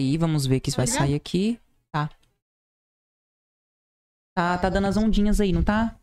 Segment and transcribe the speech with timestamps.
[0.00, 0.16] Aí.
[0.16, 1.60] Vamos ver que isso vai sair aqui.
[1.92, 2.08] Tá.
[4.34, 5.94] Tá, tá dando as ondinhas aí, não tá?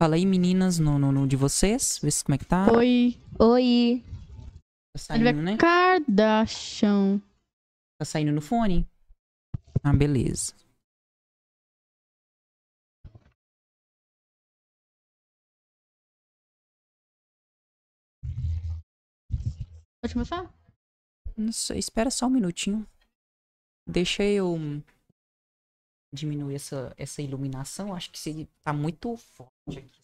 [0.00, 1.98] Fala aí, meninas, no, no, no de vocês.
[2.02, 2.72] Vê se como é que tá.
[2.72, 3.18] Oi.
[3.38, 4.04] Oi.
[4.94, 5.56] Tá saindo, né?
[5.56, 7.20] Kardashian.
[7.98, 8.88] Tá saindo no fone?
[9.82, 10.54] Ah, beleza.
[20.00, 20.59] Pode começar?
[21.40, 22.86] Não sei, espera só um minutinho.
[23.86, 24.58] Deixa eu
[26.12, 27.94] diminuir essa, essa iluminação.
[27.94, 30.02] Acho que se tá muito forte aqui.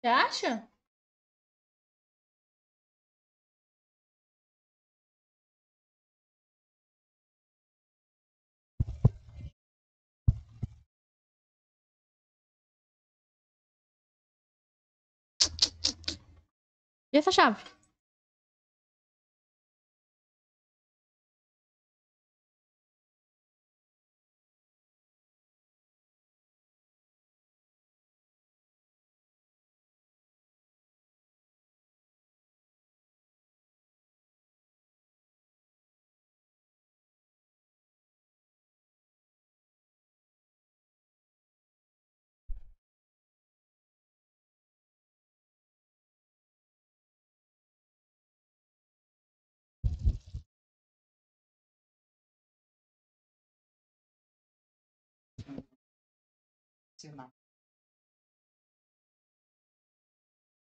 [0.00, 0.68] Você acha?
[17.12, 17.77] E essa chave?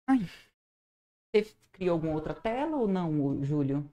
[0.08, 0.18] Ai.
[1.30, 3.88] Você criou alguma outra tela ou não, Júlio?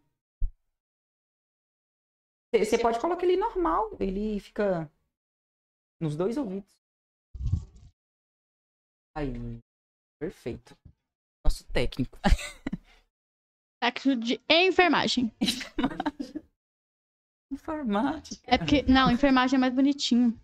[2.53, 3.95] Você você pode colocar ele normal.
[3.99, 4.91] Ele fica
[6.01, 6.67] nos dois ouvidos.
[9.15, 9.59] Aí.
[10.19, 10.75] Perfeito.
[11.45, 12.17] Nosso técnico.
[13.81, 15.31] Técnico de enfermagem.
[17.51, 18.43] Informática.
[18.45, 18.83] É porque.
[18.83, 20.39] Não, enfermagem é mais bonitinho.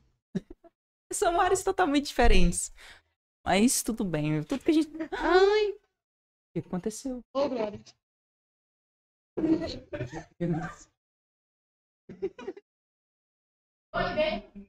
[1.11, 2.73] São áreas totalmente diferentes.
[3.45, 4.43] Mas tudo bem.
[4.43, 4.89] Tudo que a gente.
[5.11, 5.79] Ai, O
[6.53, 7.21] que aconteceu?
[7.33, 7.81] ô Glória.
[13.93, 14.67] Oi, bem.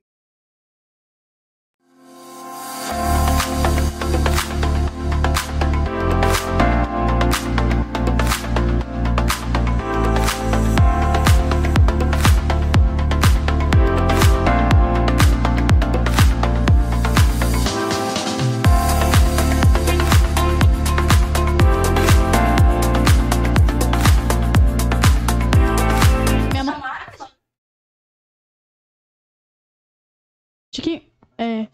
[30.78, 31.02] Chiquinho,
[31.36, 31.66] é.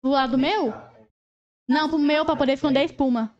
[0.00, 0.72] Do lado meu?
[1.68, 3.36] Não, pro meu, pra poder esconder a espuma.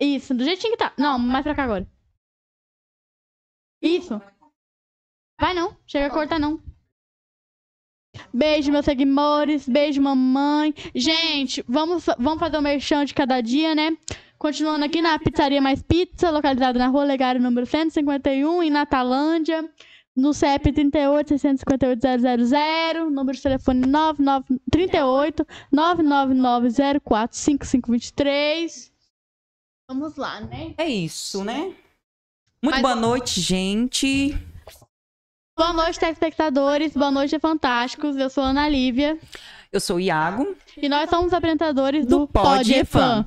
[0.00, 0.94] Isso, do jeitinho que tá.
[0.96, 1.88] Não, mais pra cá agora.
[3.82, 4.20] Isso.
[5.40, 6.62] Vai não, chega a cortar não.
[8.32, 9.68] Beijo, meus seguidores.
[9.68, 10.72] Beijo, mamãe.
[10.94, 13.96] Gente, vamos, vamos fazer o merchan de cada dia, né?
[14.38, 19.68] Continuando aqui na Pizzaria Mais Pizza, localizada na Rua Legário, número 151, em Natalândia.
[20.16, 28.92] No CEP 38 658 000, número de telefone 99, 38 99904 5523.
[29.90, 30.74] Vamos lá, né?
[30.78, 31.74] É isso, né?
[32.62, 34.34] Muito Mas- boa noite, gente.
[35.58, 36.92] Boa noite, telespectadores.
[36.92, 38.14] Boa noite, fantásticos.
[38.18, 39.18] Eu sou a Ana Lívia.
[39.72, 40.54] Eu sou o Iago.
[40.76, 43.26] E nós somos apresentadores do, do Pod e Fã.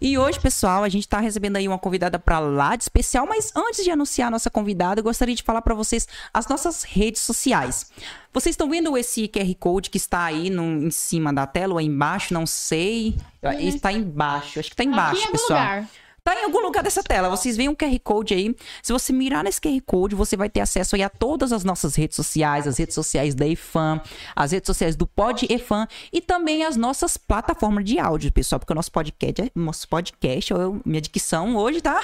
[0.00, 3.52] E hoje, pessoal, a gente tá recebendo aí uma convidada pra lá de especial, mas
[3.54, 7.20] antes de anunciar a nossa convidada, eu gostaria de falar pra vocês as nossas redes
[7.20, 7.92] sociais.
[8.32, 11.78] Vocês estão vendo esse QR Code que está aí no, em cima da tela ou
[11.78, 12.32] aí embaixo?
[12.32, 13.18] Não sei.
[13.60, 15.60] Está embaixo, acho que tá embaixo, Aqui em algum pessoal.
[15.60, 15.88] lugar.
[16.26, 17.30] Tá em algum lugar dessa tela.
[17.30, 18.56] Vocês veem um QR Code aí.
[18.82, 21.94] Se você mirar nesse QR Code, você vai ter acesso aí a todas as nossas
[21.94, 24.00] redes sociais, as redes sociais da EFAM,
[24.34, 28.72] as redes sociais do Pod EFAM e também as nossas plataformas de áudio, pessoal, porque
[28.72, 32.00] o nosso podcast, é- nosso podcast, ó, minha dicção hoje tá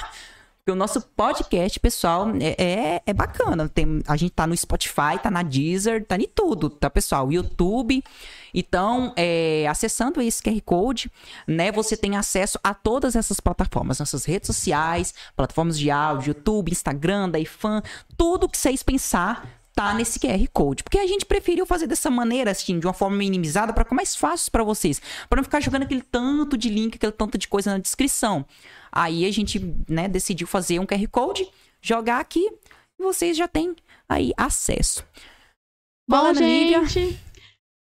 [0.63, 3.67] porque o nosso podcast, pessoal, é, é, é bacana.
[3.67, 7.29] Tem, a gente tá no Spotify, tá na Deezer, tá em tudo, tá, pessoal?
[7.29, 8.01] YouTube.
[8.53, 11.11] Então, é, acessando esse QR Code,
[11.45, 16.71] né, você tem acesso a todas essas plataformas, nossas redes sociais, plataformas de áudio, YouTube,
[16.71, 17.83] Instagram, da iFan,
[18.15, 20.83] tudo que vocês pensar tá nesse QR Code.
[20.83, 24.15] Porque a gente preferiu fazer dessa maneira, assim, de uma forma minimizada, para ficar mais
[24.15, 25.01] fácil para vocês.
[25.27, 28.45] para não ficar jogando aquele tanto de link, aquele tanto de coisa na descrição.
[28.95, 29.59] Aí a gente,
[29.89, 31.47] né, decidiu fazer um QR Code,
[31.81, 32.47] jogar aqui,
[32.99, 33.75] e vocês já têm
[34.07, 35.03] aí acesso.
[36.07, 36.85] Bom, Lívia.
[36.85, 37.19] gente.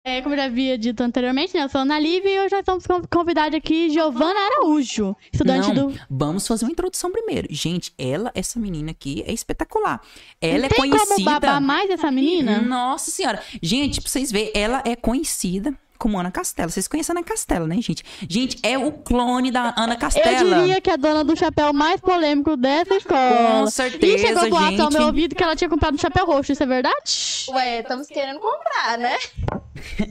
[0.05, 1.63] É, como eu já havia dito anteriormente, né?
[1.63, 5.89] Eu sou Ana Lívia e hoje nós estamos com convidada aqui, Giovana Araújo, estudante Não,
[5.89, 5.99] do.
[6.09, 7.47] vamos fazer uma introdução primeiro.
[7.51, 10.01] Gente, ela, essa menina aqui, é espetacular.
[10.39, 11.31] Ela é Tem como conhecida.
[11.31, 12.61] babar mais essa menina?
[12.61, 13.43] Nossa senhora.
[13.61, 16.69] Gente, pra vocês verem, ela é conhecida como Ana Castela.
[16.69, 18.03] Vocês conhecem a Ana Castela, né, gente?
[18.27, 20.61] Gente, é o clone da Ana Eu Castela.
[20.61, 23.61] diria que é a dona do chapéu mais polêmico dessa escola.
[23.61, 24.93] Com certeza, E chegou boato ao gente.
[24.93, 27.45] meu ouvido que ela tinha comprado um chapéu roxo, isso é verdade?
[27.49, 29.17] Ué, estamos querendo comprar, né?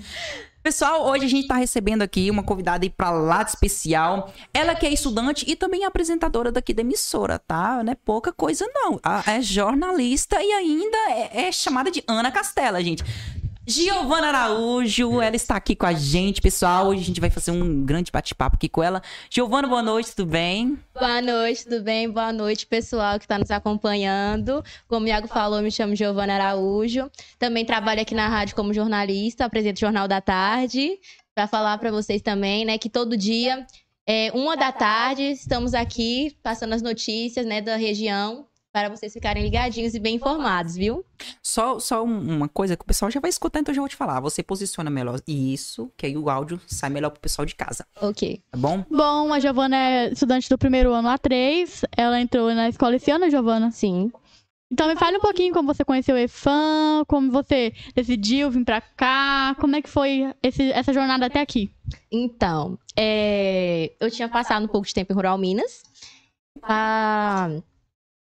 [0.62, 4.30] Pessoal, hoje a gente tá recebendo aqui uma convidada aí pra lá de especial.
[4.52, 7.82] Ela que é estudante e também apresentadora daqui da emissora, tá?
[7.82, 9.00] Não é pouca coisa, não.
[9.26, 13.02] É jornalista e ainda é, é chamada de Ana Castela, gente.
[13.70, 16.86] Giovana Araújo, ela está aqui com a gente, pessoal.
[16.86, 19.02] Hoje a gente vai fazer um grande bate-papo aqui com ela.
[19.28, 20.78] Giovana, boa noite, tudo bem?
[20.94, 22.10] Boa noite, tudo bem?
[22.10, 24.64] Boa noite, pessoal que está nos acompanhando.
[24.88, 27.10] Como o Iago falou, me chamo Giovana Araújo.
[27.38, 30.98] Também trabalho aqui na rádio como jornalista, apresento o Jornal da Tarde.
[31.34, 33.66] Para falar para vocês também, né, que todo dia,
[34.06, 38.46] é, uma da tarde, estamos aqui passando as notícias, né, da região,
[38.80, 41.04] para vocês ficarem ligadinhos e bem informados, viu?
[41.42, 43.88] Só, só um- uma coisa que o pessoal já vai escutar, então eu já vou
[43.88, 44.20] te falar.
[44.20, 48.42] Você posiciona melhor isso, que aí o áudio sai melhor pro pessoal de casa, Ok.
[48.50, 48.84] tá bom?
[48.90, 51.84] Bom, a Giovana é estudante do primeiro ano A3.
[51.96, 53.70] Ela entrou na escola esse ano, Giovana?
[53.70, 54.10] Sim.
[54.70, 58.82] Então me fale um pouquinho como você conheceu o EFAM, como você decidiu vir pra
[58.82, 61.70] cá, como é que foi esse- essa jornada até aqui?
[62.12, 65.82] Então, é, eu tinha passado um pouco de tempo em Rural Minas
[66.60, 67.50] pra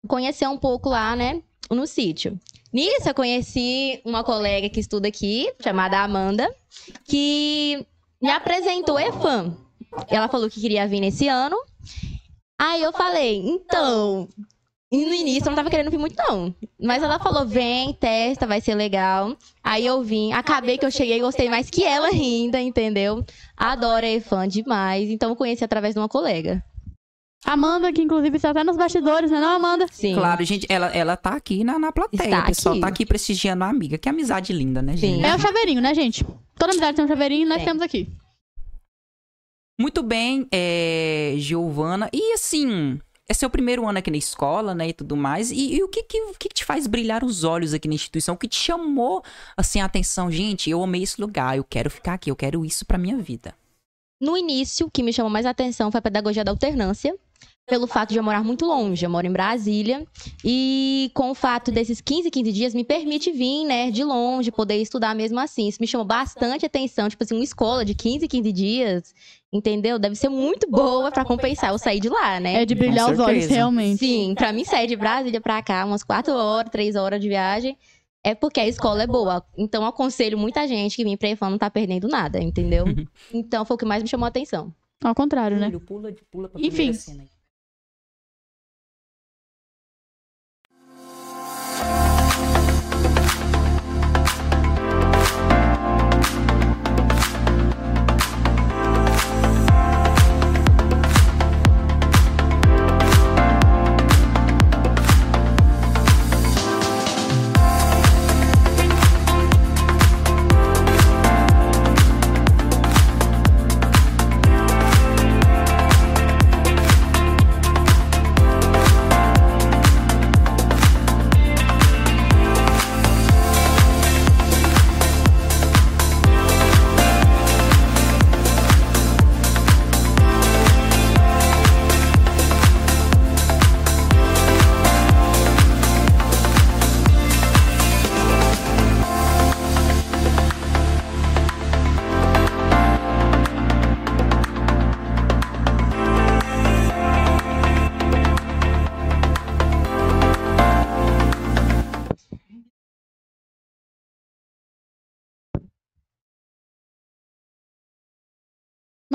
[0.07, 2.39] conhecer um pouco lá, né, no sítio.
[2.73, 6.55] Nisso, eu conheci uma colega que estuda aqui, chamada Amanda,
[7.05, 7.87] que
[8.21, 9.57] me apresentou EFAM.
[10.09, 11.57] Ela falou que queria vir nesse ano.
[12.59, 14.29] Aí eu falei, então.
[14.91, 16.55] E no início eu não tava querendo vir muito, não.
[16.81, 19.37] Mas ela falou: vem, testa, vai ser legal.
[19.63, 23.25] Aí eu vim, acabei que eu cheguei e gostei mais que ela ainda, entendeu?
[23.57, 25.11] Adoro a EFAM demais.
[25.11, 26.63] Então eu conheci através de uma colega.
[27.45, 29.87] Amanda, que inclusive está até nos bastidores, né, não, Amanda?
[29.91, 30.15] Sim.
[30.15, 32.25] Claro, gente, ela, ela tá aqui na, na plateia.
[32.25, 32.81] Está o pessoal aqui.
[32.81, 33.99] tá aqui prestigiando a amiga.
[33.99, 35.17] Que amizade linda, né, Sim.
[35.17, 35.25] gente?
[35.25, 36.25] É o chaveirinho, né, gente?
[36.57, 37.67] Toda amizade tem um chaveirinho e nós Tem.
[37.67, 38.09] temos aqui.
[39.81, 42.09] Muito bem, é, Giovana.
[42.13, 45.51] E assim, é seu primeiro ano aqui na escola, né, e tudo mais.
[45.51, 47.95] E, e o, que, que, o que que te faz brilhar os olhos aqui na
[47.95, 48.35] instituição?
[48.35, 49.25] O que te chamou,
[49.57, 50.31] assim, a atenção?
[50.31, 53.55] Gente, eu amei esse lugar, eu quero ficar aqui, eu quero isso pra minha vida.
[54.21, 57.19] No início, o que me chamou mais atenção foi a pedagogia da alternância.
[57.73, 60.07] Pelo fato de eu morar muito longe, eu moro em Brasília.
[60.45, 64.77] E com o fato desses 15, 15 dias, me permite vir, né, de longe, poder
[64.77, 65.67] estudar mesmo assim.
[65.69, 67.09] Isso me chamou bastante atenção.
[67.09, 69.15] Tipo assim, uma escola de 15, 15 dias,
[69.51, 69.99] entendeu?
[69.99, 72.61] Deve ser muito boa pra compensar eu sair de lá, né?
[72.61, 74.01] É de brilhar os olhos, realmente.
[74.01, 77.79] Sim, pra mim sair de Brasília pra cá, umas 4 horas, 3 horas de viagem,
[78.23, 79.43] é porque a escola é boa.
[79.57, 82.85] Então, eu aconselho muita gente que vem pra EFAM não tá perdendo nada, entendeu?
[83.33, 84.75] Então, foi o que mais me chamou a atenção.
[85.03, 85.73] Ao contrário, né?
[85.87, 86.93] Pula, de- pula pra Enfim.
[86.93, 87.25] cena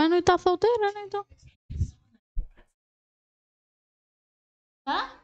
[0.08, 1.26] Mas não tá solteira, né, então?
[4.88, 5.20] Hã?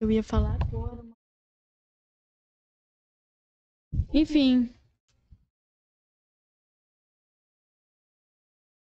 [0.00, 1.06] Eu ia falar agora.
[4.12, 4.74] Enfim.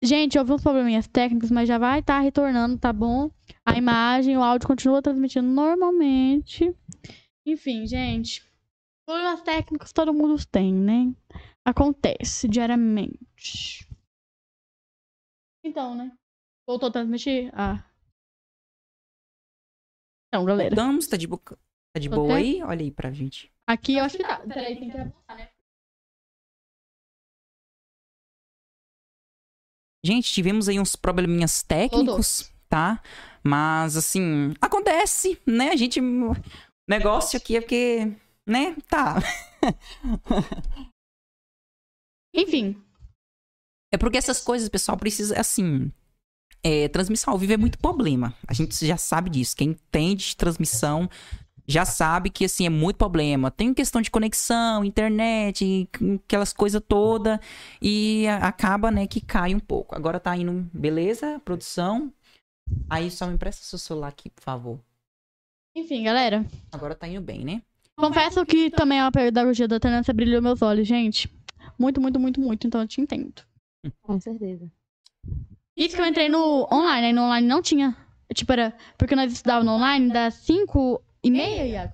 [0.03, 3.31] Gente, houve uns probleminhas técnicos, mas já vai estar retornando, tá bom?
[3.65, 6.77] A imagem, o áudio continua transmitindo normalmente.
[7.47, 8.47] Enfim, gente.
[9.07, 11.15] Problemas técnicos todo mundo tem, né?
[11.67, 13.89] Acontece diariamente.
[15.65, 16.15] Então, né?
[16.69, 17.51] Voltou a transmitir?
[17.55, 17.83] Ah.
[20.29, 20.75] Então, galera.
[20.75, 21.59] Voltamos, tá de boca.
[21.95, 22.63] Tá de boa aí?
[22.63, 23.51] Olha aí pra gente.
[23.67, 24.41] Aqui eu acho que tá.
[24.41, 25.49] Peraí, tem que apontar, né?
[30.05, 33.03] Gente, tivemos aí uns probleminhas técnicos, tá?
[33.43, 35.71] Mas, assim, acontece, né?
[35.71, 35.99] A gente.
[35.99, 36.35] O
[36.87, 38.13] negócio aqui é porque.
[38.47, 38.77] Né?
[38.89, 39.15] Tá.
[42.35, 42.77] Enfim,
[43.93, 45.91] É porque essas coisas, pessoal, precisa, assim.
[46.63, 48.35] É, transmissão ao vivo é muito problema.
[48.49, 49.55] A gente já sabe disso.
[49.57, 51.09] Quem entende de transmissão
[51.67, 53.51] já sabe que, assim, é muito problema.
[53.51, 55.89] Tem questão de conexão, internet,
[56.25, 57.39] aquelas coisas todas.
[57.81, 59.95] E acaba, né, que cai um pouco.
[59.95, 61.39] Agora tá indo, beleza?
[61.45, 62.13] Produção.
[62.89, 64.81] Aí só me empresta seu celular aqui, por favor.
[65.77, 66.45] enfim, galera.
[66.73, 67.63] Agora tá indo bem, né?
[67.97, 71.29] Confesso que também a pedagogia da alternância brilhou meus olhos, gente.
[71.79, 72.67] Muito, muito, muito, muito.
[72.67, 73.43] Então eu te entendo.
[74.03, 74.71] Com certeza.
[75.77, 77.97] Isso que eu entrei no online, aí no online não tinha.
[78.33, 78.75] Tipo, era.
[78.97, 81.93] Porque nós estudávamos no online das 5 e meia, Iago?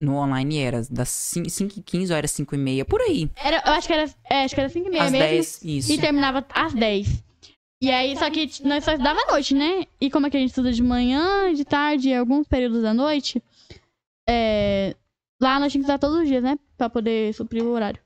[0.00, 3.30] No online era das 5h15 ou era 5h30, por aí.
[3.36, 5.26] Era, eu acho que era, é, acho que era 5 e meia Às mesmo.
[5.28, 5.92] 10, isso.
[5.92, 7.22] E terminava às 10.
[7.80, 9.86] E aí, só que nós só estudava à noite, né?
[10.00, 12.94] E como é que a gente estuda de manhã, de tarde e alguns períodos da
[12.94, 13.42] noite,
[14.28, 14.94] é,
[15.40, 16.58] lá nós tínhamos que estudar todos os dias, né?
[16.76, 18.00] Pra poder suprir o horário.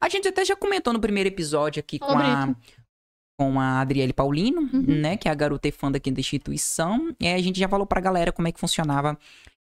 [0.00, 2.60] A gente até já comentou no primeiro episódio aqui com a, Brito.
[3.38, 5.00] com a Adriele Paulino, Uhum.
[5.00, 5.16] né?
[5.16, 7.14] Que é a garota e fã daqui da instituição.
[7.18, 9.18] E aí a gente já falou pra galera como é que funcionava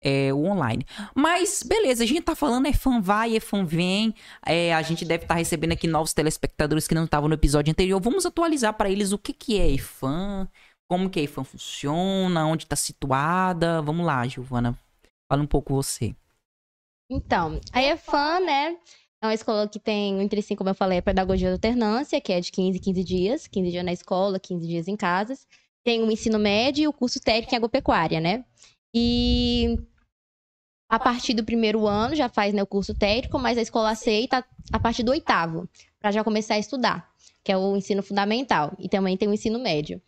[0.02, 0.84] é, o online.
[1.14, 4.14] Mas, beleza, a gente tá falando, é fã vai, é fã vem.
[4.44, 8.00] É, a gente deve estar recebendo aqui novos telespectadores que não estavam no episódio anterior.
[8.00, 10.46] Vamos atualizar pra eles o que, que é EFAN,
[10.90, 13.80] como que a EFAN funciona, onde tá situada.
[13.82, 14.78] Vamos lá, Giovana.
[15.30, 16.14] Fala um pouco você.
[17.10, 18.76] Então, a EFAN, né?
[19.22, 22.32] É uma escola que tem, entre si, como eu falei, a pedagogia de alternância, que
[22.32, 23.46] é de 15 em 15 dias.
[23.46, 25.46] 15 dias na escola, 15 dias em casas.
[25.84, 28.44] Tem o ensino médio e o curso técnico em agropecuária, né?
[28.94, 29.78] E
[30.88, 34.44] a partir do primeiro ano já faz né, o curso técnico, mas a escola aceita
[34.72, 35.68] a partir do oitavo,
[36.00, 37.08] para já começar a estudar,
[37.44, 38.74] que é o ensino fundamental.
[38.78, 40.00] E também tem o ensino médio.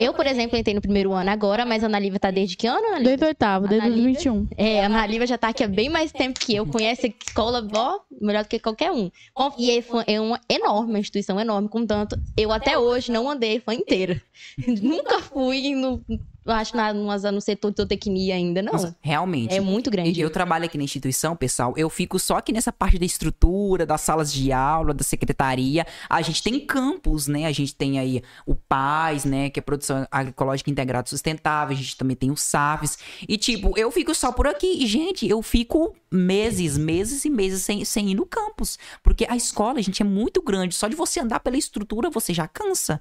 [0.00, 2.66] Eu, por exemplo, entrei no primeiro ano agora, mas a Ana Lívia tá desde que
[2.66, 3.04] ano, Ana Lívia?
[3.04, 4.14] Desde o oitavo, desde Ana Lívia?
[4.14, 4.48] 2021.
[4.56, 7.24] É, a Ana Lívia já tá aqui há bem mais tempo que eu, conhece a
[7.26, 9.10] escola, ó, melhor do que qualquer um.
[9.58, 13.60] E é, é uma enorme, uma instituição enorme, contanto, eu até hoje não andei a
[13.60, 14.22] fã inteira.
[14.82, 16.02] Nunca fui no,
[16.46, 18.72] acho, na, numa- no setor de zootecnia ainda, não.
[18.72, 19.54] Nossa, realmente.
[19.54, 20.20] É muito grande.
[20.20, 21.74] Eu trabalho aqui na instituição, pessoal.
[21.76, 25.86] Eu fico só aqui nessa parte da estrutura, das salas de aula, da secretaria.
[26.08, 27.46] A gente tem campus, né?
[27.46, 29.50] A gente tem aí o PAIS, né?
[29.50, 31.74] Que é Produção Agroecológica Integrada Sustentável.
[31.76, 32.98] A gente também tem o SAFs.
[33.28, 34.82] E, tipo, eu fico só por aqui.
[34.82, 38.78] E, gente, eu fico meses, meses e meses sem, sem ir no campus.
[39.02, 40.74] Porque a escola, gente, é muito grande.
[40.74, 43.00] Só de você andar pela estrutura, você já cansa.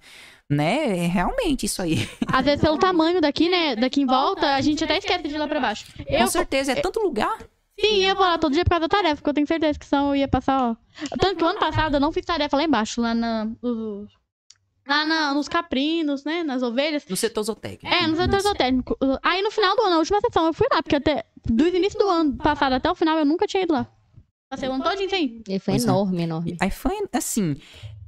[0.49, 1.05] Né?
[1.05, 2.09] É realmente isso aí.
[2.27, 3.75] Às vezes, pelo tamanho daqui, né?
[3.75, 5.85] Daqui em volta, a gente até esquece de ir lá pra baixo.
[5.95, 7.37] Com Eu, certeza, é tanto lugar.
[7.79, 10.09] sim, ia lá todo dia por causa da tarefa, porque eu tenho certeza que senão
[10.09, 10.75] eu ia passar, ó.
[11.19, 13.45] Tanto que o ano passado eu não fiz tarefa lá embaixo, lá na.
[13.61, 14.07] no-
[14.87, 16.41] Lá na- nos caprinos, né?
[16.43, 17.05] Nas ovelhas.
[17.07, 17.85] No setor zootécnico.
[17.95, 18.97] É, no setor zootécnico.
[19.21, 21.25] Aí no final do ano, na última sessão, eu fui lá, porque até.
[21.45, 23.85] Do início do ano passado até o final, eu nunca tinha ido lá.
[24.49, 25.43] Passei o ano todinho sem.
[25.47, 25.87] Ele foi Pois é.
[25.87, 26.57] enorme, enorme.
[26.59, 27.55] A IFAM, assim.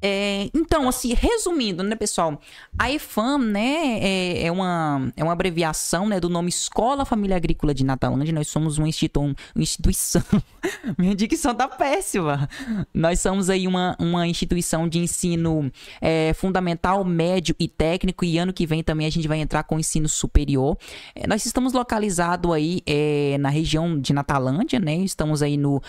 [0.02, 2.42] É, então, assim, resumindo, né, pessoal?
[2.78, 7.74] A IFAM, né, é, é uma, é uma abreviação, né, do nome Escola Família Agrícola
[7.74, 8.34] de Natalândia.
[8.34, 10.24] Nós somos uma, institu uma instituição.
[10.98, 12.50] Minha dicção tá péssima.
[12.94, 18.26] Nós somos aí uma, uma instituição de ensino é, fundamental, médio e técnico.
[18.26, 20.78] E ano que vem também a gente vai entrar com ensino superior.
[21.14, 24.96] É, nós estamos localizados aí é, na região de Natalândia, né?
[24.96, 25.82] Estamos aí no,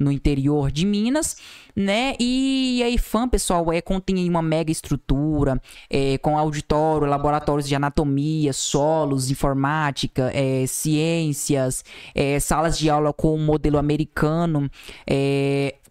[0.00, 1.36] no interior de Minas,
[1.76, 2.14] né?
[2.18, 8.52] E a IFAM, pessoal, é, contém uma mega estrutura, é, com auditório, laboratórios de anatomia,
[8.52, 11.84] solos, informática, é, ciências,
[12.14, 14.70] é, salas de aula com o modelo americano.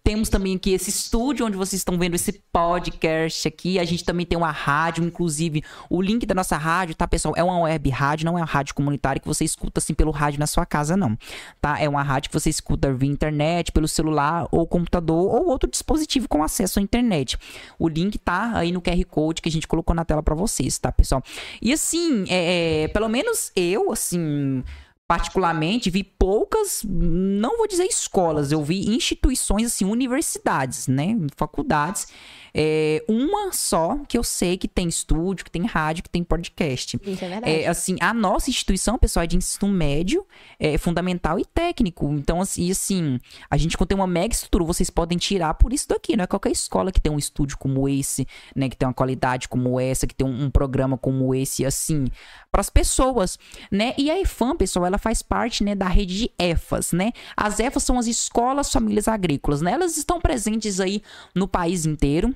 [0.02, 3.78] Temos também aqui esse estúdio onde vocês estão vendo esse podcast aqui.
[3.78, 7.34] A gente também tem uma rádio, inclusive o link da nossa rádio, tá, pessoal?
[7.36, 10.40] É uma web rádio, não é uma rádio comunitária que você escuta assim pelo rádio
[10.40, 11.16] na sua casa, não.
[11.60, 11.78] Tá?
[11.78, 16.28] É uma rádio que você escuta via internet, pelo celular ou computador ou outro dispositivo
[16.28, 17.36] com acesso à internet.
[17.78, 20.78] O link tá aí no QR Code que a gente colocou na tela pra vocês,
[20.78, 21.22] tá, pessoal?
[21.60, 24.62] E assim, é, é, pelo menos eu, assim,
[25.10, 31.16] particularmente, vi poucas, não vou dizer escolas, eu vi instituições, assim, universidades, né?
[31.34, 32.06] Faculdades,
[32.54, 36.98] é, uma só que eu sei que tem estúdio, que tem rádio, que tem podcast.
[37.02, 37.52] Isso é verdade.
[37.52, 40.26] É, assim, a nossa instituição, pessoal, é de ensino médio,
[40.58, 42.10] é fundamental e técnico.
[42.12, 43.18] Então, assim, assim,
[43.50, 46.16] a gente contém uma mega estrutura, vocês podem tirar por isso daqui.
[46.16, 48.68] Não é qualquer escola que tem um estúdio como esse, né?
[48.68, 52.06] Que tem uma qualidade como essa, que tem um, um programa como esse, assim,
[52.50, 53.38] para as pessoas,
[53.70, 53.94] né?
[53.96, 57.12] E a EFAM, pessoal, ela faz parte, né, da rede de EFAS, né?
[57.36, 59.72] As EFAS são as escolas famílias agrícolas, né?
[59.72, 61.02] Elas estão presentes aí
[61.34, 62.34] no país inteiro.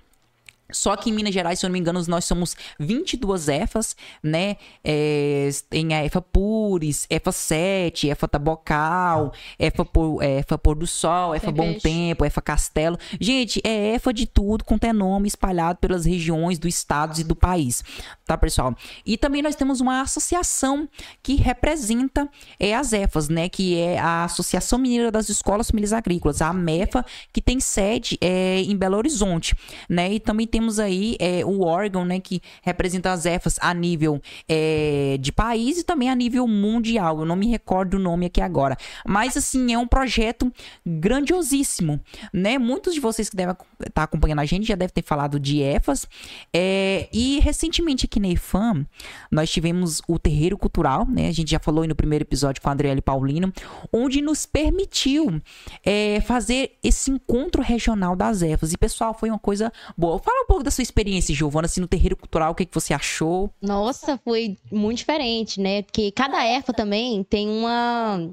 [0.74, 4.56] Só que em Minas Gerais, se eu não me engano, nós somos 22 EFAs, né?
[4.82, 11.34] É, tem a EFA Pures, EFA 7, EFA Tabocal, EFA, Por, EFA Pôr do Sol,
[11.34, 11.74] EFA Bom.
[11.78, 12.98] Tempo, EFA Castelo.
[13.20, 17.36] Gente, é EFA de tudo, com até nome espalhado pelas regiões do estado e do
[17.36, 17.82] país,
[18.26, 18.74] tá, pessoal?
[19.06, 20.88] E também nós temos uma associação
[21.22, 23.48] que representa é, as EFAs, né?
[23.48, 28.60] Que é a Associação Mineira das Escolas Famílias Agrícolas, a MEFA, que tem sede é,
[28.60, 29.54] em Belo Horizonte,
[29.88, 30.12] né?
[30.12, 35.16] E também temos aí é, o órgão, né, que representa as EFAs a nível é,
[35.20, 37.20] de país e também a nível mundial.
[37.20, 38.76] Eu não me recordo o nome aqui agora.
[39.06, 40.52] Mas, assim, é um projeto
[40.84, 42.00] grandiosíssimo,
[42.32, 42.58] né?
[42.58, 43.54] Muitos de vocês que devem
[43.86, 46.06] estar acompanhando a gente já devem ter falado de EFAs.
[46.52, 48.86] É, e, recentemente, aqui na EFAM,
[49.30, 51.28] nós tivemos o Terreiro Cultural, né?
[51.28, 53.52] A gente já falou no primeiro episódio com a Adriele Paulino,
[53.92, 55.40] onde nos permitiu
[55.84, 58.72] é, fazer esse encontro regional das EFAs.
[58.72, 60.18] E, pessoal, foi uma coisa boa.
[60.44, 63.50] Um pouco da sua experiência, Giovana, assim, no terreiro cultural, o que, que você achou?
[63.60, 65.82] Nossa, foi muito diferente, né?
[65.82, 68.30] Porque cada EFA também tem uma.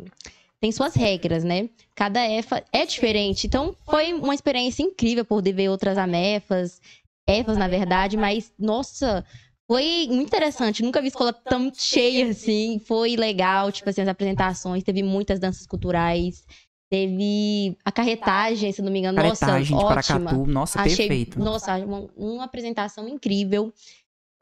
[0.59, 1.69] tem suas regras, né?
[1.95, 3.47] Cada EFA é diferente.
[3.47, 6.81] Então, foi uma experiência incrível poder ver outras AMEFAs,
[7.27, 9.25] EFAs, na verdade, mas, nossa.
[9.67, 12.77] Foi muito interessante, nunca vi escola tão cheia assim.
[12.83, 16.43] Foi legal, tipo assim, as apresentações, teve muitas danças culturais,
[16.91, 19.15] teve a carretagem, se não me engano.
[19.15, 20.19] Caretagem de nossa, ótima.
[20.19, 21.39] Paracatu, nossa, Achei, perfeito.
[21.39, 23.73] nossa, uma, uma apresentação incrível.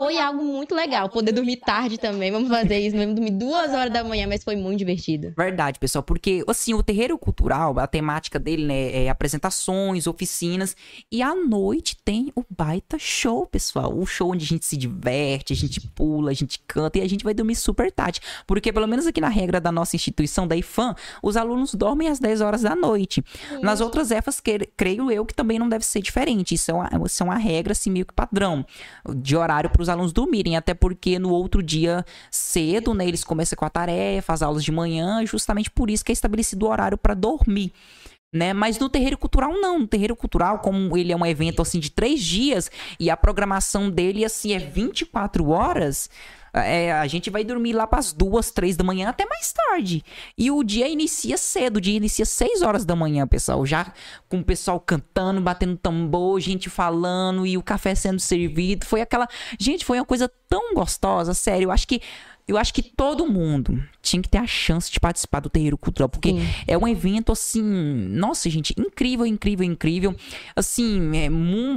[0.02, 1.10] Foi algo muito legal.
[1.10, 2.32] Poder dormir tarde também.
[2.32, 3.14] Vamos fazer isso mesmo.
[3.14, 5.34] Dormir duas horas da manhã, mas foi muito divertido.
[5.36, 10.74] Verdade, pessoal, porque assim, o terreiro cultural, a temática dele, né, é apresentações, oficinas,
[11.12, 13.94] e à noite tem o baita show, pessoal.
[13.94, 17.10] O show onde a gente se diverte, a gente pula, a gente canta e a
[17.10, 18.22] gente vai dormir super tarde.
[18.48, 22.20] Porque pelo menos aqui na regra da nossa instituição, da IFAM, os alunos dormem às
[22.20, 23.22] 10 horas da noite.
[23.62, 24.42] Nas outras EFAs,
[24.78, 26.56] creio eu que também não deve ser diferente.
[26.56, 28.66] Isso é uma, isso é uma regra, assim, meio que padrão
[29.14, 30.56] de horário para os alunos dormirem.
[30.56, 34.72] Até porque no outro dia cedo, né, eles começam com a tarefa, as aulas de
[34.72, 37.74] manhã, justamente por isso que é estabelecido o horário para dormir.
[38.32, 38.54] Né?
[38.54, 41.90] Mas no terreiro cultural não, no terreiro cultural, como ele é um evento assim de
[41.90, 46.12] três dias e a programação dele assim é 24 horas,
[46.54, 50.04] é, a gente vai dormir lá para as duas, três da manhã até mais tarde.
[50.38, 53.66] E o dia inicia cedo, o dia inicia seis horas da manhã, pessoal.
[53.66, 53.94] Já
[54.28, 58.86] com o pessoal cantando, batendo tambor, gente falando e o café sendo servido.
[58.86, 59.28] Foi aquela.
[59.60, 61.66] Gente, foi uma coisa tão gostosa, sério.
[61.66, 62.02] Eu acho que.
[62.50, 66.10] Eu acho que todo mundo tinha que ter a chance de participar do terreiro cultural,
[66.10, 66.42] porque Sim.
[66.68, 70.16] é um evento assim, nossa gente, incrível, incrível, incrível.
[70.56, 71.30] Assim, é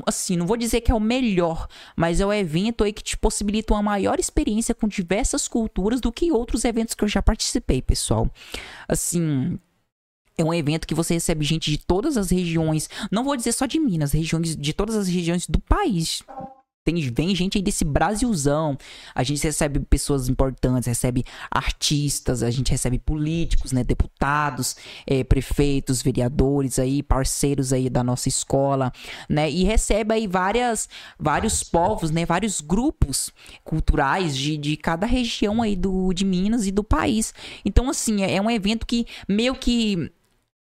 [0.06, 3.18] assim, não vou dizer que é o melhor, mas é o evento aí que te
[3.18, 7.82] possibilita uma maior experiência com diversas culturas do que outros eventos que eu já participei,
[7.82, 8.30] pessoal.
[8.88, 9.58] Assim,
[10.38, 13.66] é um evento que você recebe gente de todas as regiões, não vou dizer só
[13.66, 16.22] de Minas, regiões de todas as regiões do país.
[16.84, 18.76] Tem, vem gente aí desse Brasilzão.
[19.14, 23.84] A gente recebe pessoas importantes, recebe artistas, a gente recebe políticos, né?
[23.84, 24.74] Deputados,
[25.06, 28.92] eh, prefeitos, vereadores aí, parceiros aí da nossa escola,
[29.28, 29.48] né?
[29.48, 32.26] E recebe aí várias, vários povos, né?
[32.26, 33.30] Vários grupos
[33.62, 37.32] culturais de, de cada região aí do, de Minas e do país.
[37.64, 40.10] Então, assim, é, é um evento que meio que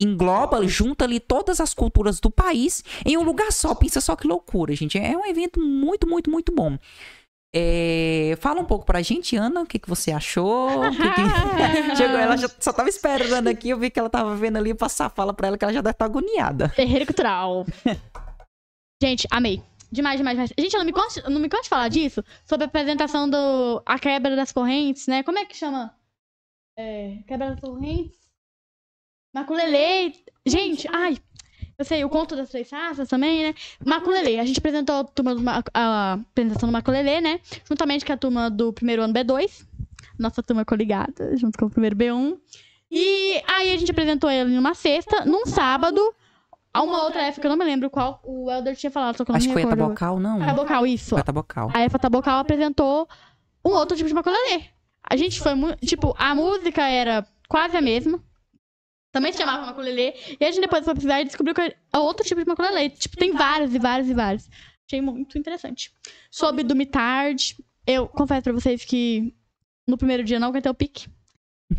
[0.00, 3.74] engloba, junta ali todas as culturas do país em um lugar só.
[3.74, 4.98] Pensa só que loucura, gente.
[4.98, 6.78] É um evento muito, muito, muito bom.
[7.54, 10.82] É, Fala um pouco pra gente, Ana, o que, que você achou?
[10.90, 14.58] Que que- Chegou, ela já só tava esperando aqui, eu vi que ela tava vendo
[14.58, 16.68] ali passar a fala pra ela que ela já deve estar agoniada.
[16.76, 17.64] Terreiro cultural.
[19.02, 19.62] Gente, amei.
[19.90, 20.52] Demais, demais, demais.
[20.58, 22.22] Gente, não me conte, não me conte falar disso.
[22.44, 23.82] Sobre a apresentação do.
[23.86, 25.22] A quebra das correntes, né?
[25.22, 25.94] Como é que chama?
[26.76, 27.18] É.
[27.26, 28.17] Quebra das correntes?
[29.34, 30.12] Maculelê.
[30.46, 31.18] Gente, ai.
[31.78, 33.54] Eu sei, o conto das três raças também, né?
[33.86, 34.38] Maculelê.
[34.40, 37.38] A gente apresentou a, turma do, Ma- a apresentação do Maculelê, né?
[37.68, 39.64] Juntamente com a turma do primeiro ano B2.
[40.18, 42.36] Nossa turma coligada, junto com o primeiro B1.
[42.90, 46.00] E aí a gente apresentou ele numa sexta, num sábado.
[46.74, 49.30] A uma outra época, eu não me lembro qual o Elder tinha falado, só que
[49.30, 49.80] eu não Acho que foi a recordo.
[49.94, 50.38] Tabocal, não.
[50.40, 51.10] Tabocal, isso.
[51.10, 51.70] Foi a Tabocal.
[51.72, 53.08] A Efa Tabocal apresentou
[53.64, 54.62] um outro tipo de maculelê.
[55.08, 55.78] A gente foi muito.
[55.86, 58.20] Tipo, a música era quase a mesma.
[59.12, 60.14] Também se chamava maculelê.
[60.38, 62.90] E a gente depois foi precisar e descobriu que é outro tipo de maculelê.
[62.90, 64.48] Tipo, tem vários e vários e vários.
[64.86, 65.92] Achei muito interessante.
[66.30, 69.34] Sobre dormir tarde, eu confesso pra vocês que
[69.86, 71.08] no primeiro dia não aguentei o pique.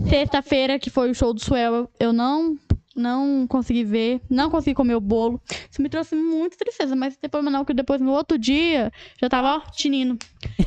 [0.08, 2.58] Sexta-feira, que foi o show do Suel, eu não
[2.96, 5.42] não consegui ver, não consegui comer o bolo.
[5.72, 9.56] Isso me trouxe muita tristeza, mas depois não, que depois no outro dia já tava,
[9.56, 10.18] ó, tinindo.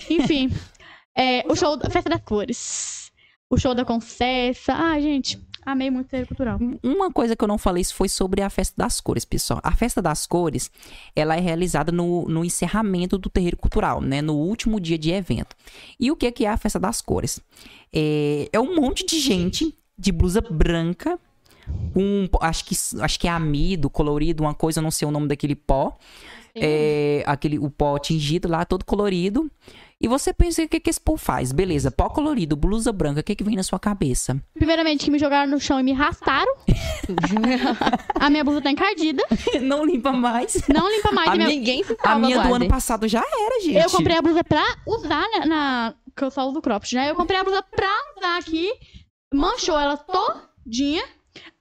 [0.08, 0.50] Enfim,
[1.16, 3.12] é, o show da Festa das Cores.
[3.50, 4.72] O show da Concessa.
[4.72, 6.58] Ah, gente, amei muito ser cultural.
[6.82, 9.60] Uma coisa que eu não falei foi sobre a Festa das Cores, pessoal.
[9.62, 10.70] A Festa das Cores,
[11.14, 14.20] ela é realizada no, no encerramento do terreiro cultural, né?
[14.20, 15.56] No último dia de evento.
[15.98, 17.40] E o que é, que é a Festa das Cores?
[17.92, 21.18] É, é um monte de gente de blusa branca,
[21.92, 25.28] com, acho que, acho que é amido, colorido, uma coisa, eu não sei o nome
[25.28, 25.96] daquele pó.
[26.54, 29.50] É, aquele, o pó tingido lá, todo colorido.
[30.02, 31.52] E você pensa, o que, que esse povo faz?
[31.52, 34.36] Beleza, pó colorido, blusa branca, o que, que vem na sua cabeça?
[34.52, 36.52] Primeiramente, que me jogaram no chão e me arrastaram.
[38.18, 39.22] a minha blusa tá encardida.
[39.60, 40.66] não limpa mais.
[40.68, 41.30] Não limpa mais.
[41.30, 41.46] A minha...
[41.48, 43.76] Ninguém se A minha do ano passado já era, gente.
[43.76, 47.10] Eu comprei a blusa pra usar na, na- Que eu só uso cropped, né?
[47.10, 47.88] Eu comprei a blusa pra
[48.18, 48.72] usar aqui.
[49.32, 51.04] Manchou ela todinha.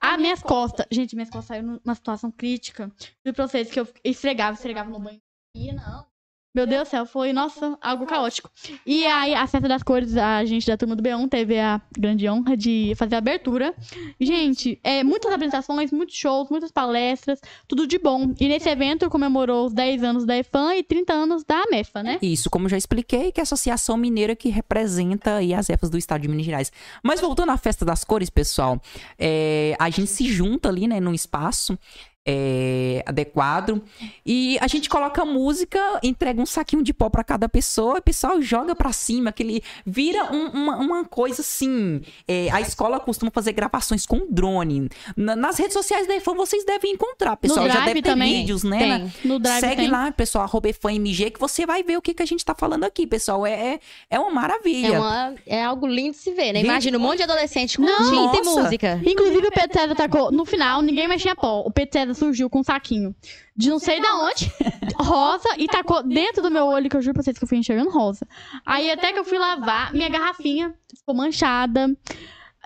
[0.00, 0.84] As minhas costas.
[0.90, 2.90] Gente, minhas costas saíram numa situação crítica.
[3.24, 5.20] Juro pra vocês que eu esfregava, esfregava no banho.
[5.56, 6.11] Ia, não.
[6.54, 8.50] Meu Deus do céu, foi, nossa, algo caótico.
[8.84, 12.28] E aí, a festa das cores, a gente da turma do B1 teve a grande
[12.28, 13.74] honra de fazer a abertura.
[14.20, 18.34] Gente, é, muitas apresentações, muitos shows, muitas palestras, tudo de bom.
[18.38, 22.18] E nesse evento comemorou os 10 anos da EFAM e 30 anos da AMEFA, né?
[22.20, 25.96] Isso, como já expliquei, que é a Associação Mineira que representa aí as EFAs do
[25.96, 26.70] estado de Minas Gerais.
[27.02, 28.78] Mas voltando à festa das cores, pessoal,
[29.18, 31.78] é, a gente se junta ali, né, num espaço
[32.26, 33.82] é, adequado
[34.24, 38.02] e a gente coloca música, entrega um saquinho de pó pra cada pessoa, e o
[38.02, 42.00] pessoal joga pra cima, aquele vira um- uma, uma coisa assim.
[42.28, 44.88] é, a escola costuma fazer gravações com drone.
[45.16, 47.68] Na- nas redes sociais da EFAM vocês devem encontrar, pessoal.
[47.68, 48.78] já deve ter também vídeos, né?
[48.78, 49.12] Tem.
[49.24, 49.90] No Drive Segue tem.
[49.90, 52.84] lá, pessoal, arroba EFAMG, que você vai ver o que, que a gente tá falando
[52.84, 53.44] aqui, pessoal.
[53.46, 53.80] É, é,
[54.10, 54.94] é uma maravilha.
[54.94, 56.60] É, uma- é algo lindo de se ver, né?
[56.60, 59.00] Gente, Imagina um monte de adolescente curtindo e música.
[59.04, 60.30] Inclusive, o Pedro César tacou.
[60.30, 61.60] No final, ninguém mais tinha pó.
[61.66, 63.14] O Pedro César surgiu com um saquinho
[63.56, 64.50] de não sei da onde,
[64.98, 67.58] rosa, e tacou dentro do meu olho, que eu juro pra vocês que eu fui
[67.58, 68.26] enxergando rosa.
[68.64, 71.94] Aí, até que eu fui lavar, minha garrafinha ficou manchada.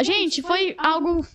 [0.01, 1.27] Gente, foi algo.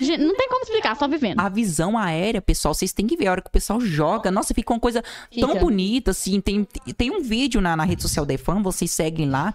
[0.00, 1.40] Gente, não tem como explicar, só vivendo.
[1.40, 4.30] A visão aérea, pessoal, vocês têm que ver a hora que o pessoal joga.
[4.30, 5.02] Nossa, fica uma coisa
[5.38, 6.40] tão bonita, assim.
[6.40, 9.54] Tem, tem um vídeo na, na rede social da EFAM, vocês seguem lá.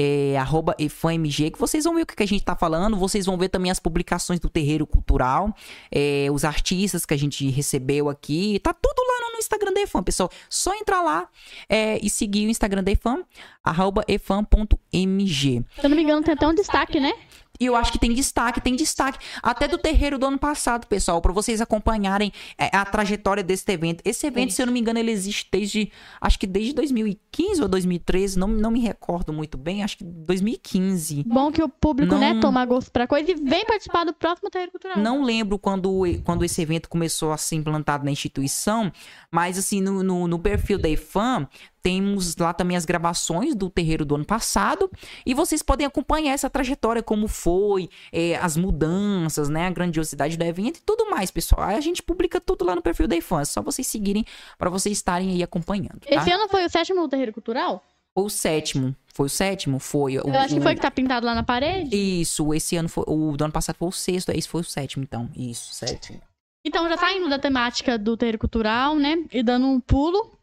[0.00, 3.36] É, arroba EFAMG, que vocês vão ver o que, a gente tá falando, vocês vão
[3.36, 5.52] ver também as publicações do Terreiro Cultural,
[5.90, 9.80] é, os artistas que a gente recebeu aqui, tá tudo lá no, no Instagram da
[9.80, 10.30] EFAM, pessoal.
[10.48, 11.28] Só entrar lá
[11.68, 13.24] é, e seguir o Instagram da EFAM,
[13.64, 15.64] arroba efam.mg.
[15.80, 17.12] Se eu não me engano, tem até um destaque, né?
[17.60, 19.18] E eu acho que tem destaque, tem destaque.
[19.42, 24.02] Até do terreiro do ano passado, pessoal, pra vocês acompanharem é, a trajetória desse evento.
[24.04, 25.90] Esse evento, se eu não me engano, ele existe desde.
[26.20, 31.24] Acho que desde 2015 ou 2013, não, não me recordo muito bem, acho que 2015.
[31.26, 32.20] Bom que o público, Não.
[32.20, 34.98] né, toma gosto pra coisa e vem participar do próximo Terreiro Cultural.
[34.98, 38.92] Não lembro quando, quando esse evento começou a ser implantado na instituição,
[39.30, 41.48] mas assim, no, no, no perfil da IFAM,
[41.82, 44.90] temos lá também as gravações do terreiro do ano passado.
[45.24, 49.66] E vocês podem acompanhar essa trajetória, como foi, é, as mudanças, né?
[49.66, 51.62] A grandiosidade do evento e tudo mais, pessoal.
[51.62, 53.40] A gente publica tudo lá no perfil da IFAM.
[53.40, 54.24] É só vocês seguirem
[54.58, 56.00] para vocês estarem aí acompanhando.
[56.00, 56.16] Tá?
[56.16, 57.82] Esse ano foi o sétimo Terreiro Cultural?
[58.14, 58.96] Foi o sétimo.
[59.14, 59.78] Foi o sétimo?
[59.78, 60.18] Foi.
[60.18, 61.94] O, Eu acho que o- foi que tá pintado lá na parede.
[61.94, 63.04] Isso, esse ano foi.
[63.06, 65.28] O do ano passado foi o sexto, esse foi o sétimo, então.
[65.36, 66.20] Isso, sétimo.
[66.64, 69.16] Então, já saindo da temática do terreiro cultural, né?
[69.32, 70.36] E dando um pulo.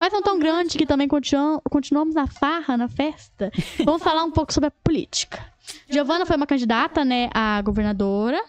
[0.00, 3.50] Mas não tão grande que também continuam- continuamos na farra, na festa.
[3.84, 5.44] Vamos falar um pouco sobre a política.
[5.88, 8.40] Giovana foi uma candidata, né, a governadora.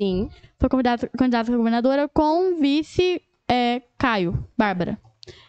[0.00, 0.30] Sim.
[0.58, 4.98] Foi candidata, candidata a governadora com o vice é, Caio, Bárbara.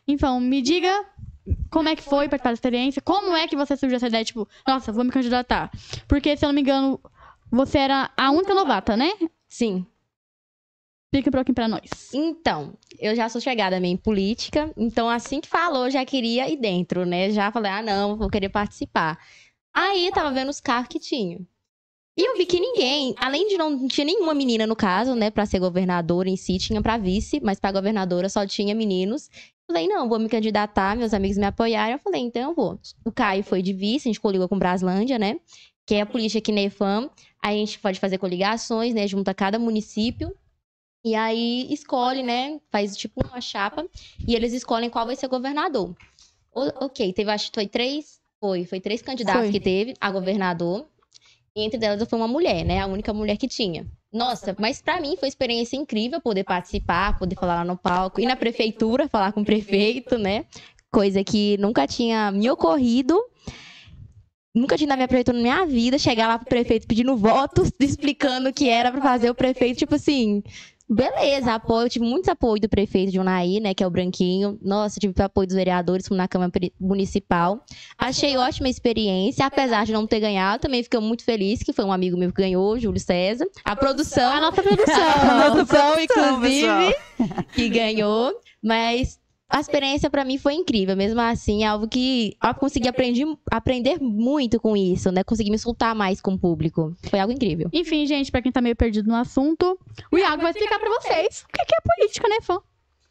[0.08, 1.06] Então, me diga
[1.72, 4.48] como é que foi participar da experiência, como é que você surgiu essa ideia, tipo,
[4.68, 5.72] nossa, vou me candidatar.
[6.08, 7.00] Porque, se eu não me engano,
[7.50, 9.12] você era a única novata, né?
[9.48, 9.86] Sim.
[11.14, 12.14] Explica um pouquinho pra nós.
[12.14, 16.58] Então, eu já sou chegada meio em política, então assim que falou, já queria ir
[16.58, 17.32] dentro, né?
[17.32, 19.18] Já falei, ah, não, vou querer participar.
[19.74, 21.46] Aí tava vendo os carros que tinham.
[22.16, 25.46] E eu vi que ninguém, além de não, tinha nenhuma menina no caso, né, pra
[25.46, 29.30] ser governadora em si, tinha pra vice, mas pra governadora só tinha meninos.
[29.66, 31.94] Falei, não, vou me candidatar, meus amigos me apoiaram.
[31.94, 32.80] Eu falei, então eu vou.
[33.06, 35.40] O Caio foi de vice, a gente coligou com Braslândia, né?
[35.88, 37.10] Que é a política aqui na EFAM.
[37.42, 40.36] A gente pode fazer coligações, né, junto a cada município.
[41.04, 42.60] E aí escolhe, né?
[42.72, 43.86] Faz tipo uma chapa.
[44.28, 45.96] E eles escolhem qual vai ser governador.
[46.54, 48.20] O- ok, teve, acho que foi três.
[48.40, 49.52] Foi, foi três candidatos Foi.
[49.52, 50.88] que teve a governador.
[51.56, 52.80] E entre delas foi uma mulher, né?
[52.80, 53.86] A única mulher que tinha.
[54.12, 58.20] Nossa, mas pra mim foi uma experiência incrível poder participar, poder falar lá no palco,
[58.20, 60.46] ir na prefeitura, falar com o prefeito, né?
[60.92, 63.18] Coisa que nunca tinha me ocorrido.
[64.54, 68.50] Nunca tinha na minha prefeitura na minha vida, chegar lá pro prefeito pedindo votos, explicando
[68.50, 70.44] o que era pra fazer o prefeito, tipo assim,
[70.94, 71.86] Beleza, apoio.
[71.86, 73.74] Eu tive muito apoio do prefeito de Unai, né?
[73.74, 74.60] Que é o Branquinho.
[74.62, 77.64] Nossa, tive apoio dos vereadores na Câmara Municipal.
[77.98, 80.64] Achei ótima experiência, apesar de não ter ganhado.
[80.64, 83.48] Também fiquei muito feliz que foi um amigo meu que ganhou, Júlio César.
[83.64, 84.34] A produção.
[84.34, 84.94] A nossa produção.
[85.22, 86.96] a nossa produção, produção, inclusive,
[87.56, 88.34] que ganhou.
[88.62, 89.21] Mas
[89.52, 90.96] a experiência para mim foi incrível.
[90.96, 95.24] Mesmo assim, é algo que eu consegui aprender, aprender muito com isso, né?
[95.24, 96.96] Consegui me soltar mais com o público.
[97.10, 97.70] Foi algo incrível.
[97.74, 99.78] Enfim, gente, pra quem tá meio perdido no assunto,
[100.12, 102.60] o Iago vai explicar pra vocês o que que é política, né, fã?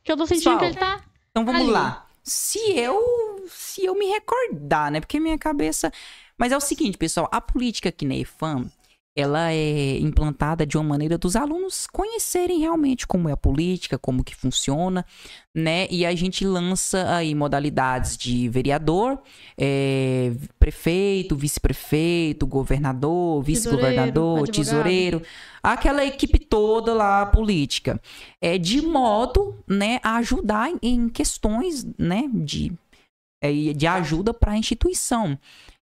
[0.02, 1.04] Que eu tô sentindo Pessoal, que ele tá.
[1.30, 1.70] Então vamos Ali.
[1.70, 2.06] lá.
[2.22, 5.00] Se eu, se eu me recordar, né?
[5.00, 5.92] Porque minha cabeça.
[6.38, 8.70] Mas é o seguinte, pessoal, a política aqui na EFAM,
[9.16, 14.22] ela é implantada de uma maneira dos alunos conhecerem realmente como é a política, como
[14.22, 15.04] que funciona,
[15.54, 15.88] né?
[15.90, 19.20] E a gente lança aí modalidades de vereador,
[19.58, 24.54] é, prefeito, vice-prefeito, governador, vice-governador, advogado.
[24.54, 25.22] tesoureiro,
[25.62, 28.00] aquela equipe toda lá política,
[28.40, 32.72] é de modo, né, a ajudar em questões, né, de
[33.42, 35.38] é, e de ajuda para a instituição.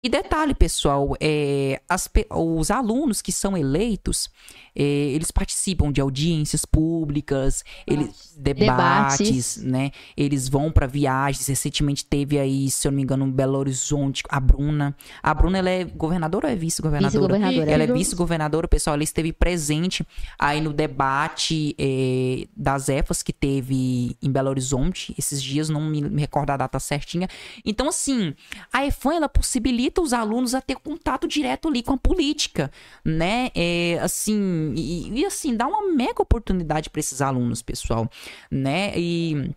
[0.04, 4.28] E detalhe, pessoal, é, as os alunos que são eleitos,
[4.74, 9.56] eles participam de audiências públicas, eles debates, Debates.
[9.62, 9.90] né?
[10.16, 11.46] Eles vão para viagens.
[11.46, 14.96] Recentemente teve aí, se eu não me engano, em Belo Horizonte, a Bruna.
[15.22, 17.10] A Bruna, ela é governadora ou é vice-governadora?
[17.10, 17.70] Vice-governadora.
[17.70, 18.94] Ela é Vice- vice-governadora, pessoal.
[18.94, 20.06] Ela esteve presente
[20.38, 26.00] aí no debate eh, das EFAS que teve em Belo Horizonte esses dias, não me,
[26.02, 27.28] me recordo a data certinha.
[27.64, 28.34] Então, assim,
[28.72, 32.70] a EFAN, ela possibilita os alunos a ter contato direto ali com a política,
[33.04, 33.50] né?
[33.54, 38.10] É, assim, e, e, assim, dá uma mega oportunidade para esses alunos, pessoal,
[38.50, 38.92] né?
[38.96, 39.50] E...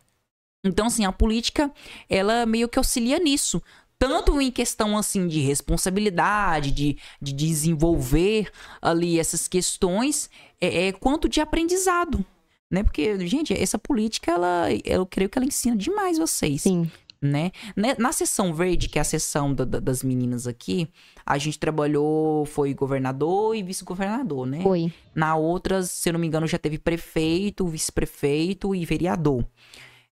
[0.63, 1.71] Então, assim, a política,
[2.09, 3.61] ela meio que auxilia nisso.
[3.97, 8.51] Tanto em questão, assim, de responsabilidade, de, de desenvolver
[8.81, 10.29] ali essas questões,
[10.59, 12.25] é, é, quanto de aprendizado,
[12.69, 12.83] né?
[12.83, 16.91] Porque, gente, essa política, ela, eu creio que ela ensina demais vocês Sim.
[17.25, 17.51] Né?
[17.75, 20.87] Ne- Na sessão verde, que é a sessão da- da- das meninas aqui,
[21.25, 24.61] a gente trabalhou, foi governador e vice-governador, né?
[24.61, 24.91] Foi.
[25.13, 29.43] Na outra, se eu não me engano, já teve prefeito, vice-prefeito e vereador.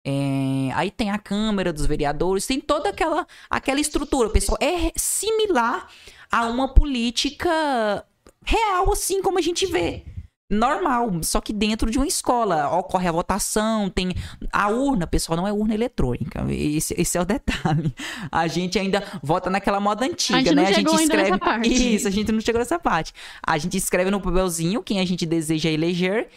[0.02, 4.56] É, aí tem a Câmara dos Vereadores, tem toda aquela, aquela estrutura, pessoal.
[4.60, 5.88] É similar
[6.32, 8.04] a uma política
[8.44, 10.02] real, assim como a gente vê.
[10.50, 12.68] Normal, só que dentro de uma escola.
[12.76, 14.12] Ocorre a votação, tem
[14.52, 16.44] a urna, pessoal, não é urna eletrônica.
[16.50, 17.94] Esse, esse é o detalhe.
[18.32, 20.66] A gente ainda vota naquela moda antiga, A gente né?
[20.98, 21.94] ainda nessa parte.
[21.94, 23.12] Isso, a gente não chegou nessa parte.
[23.40, 26.28] A gente escreve no papelzinho quem a gente deseja eleger,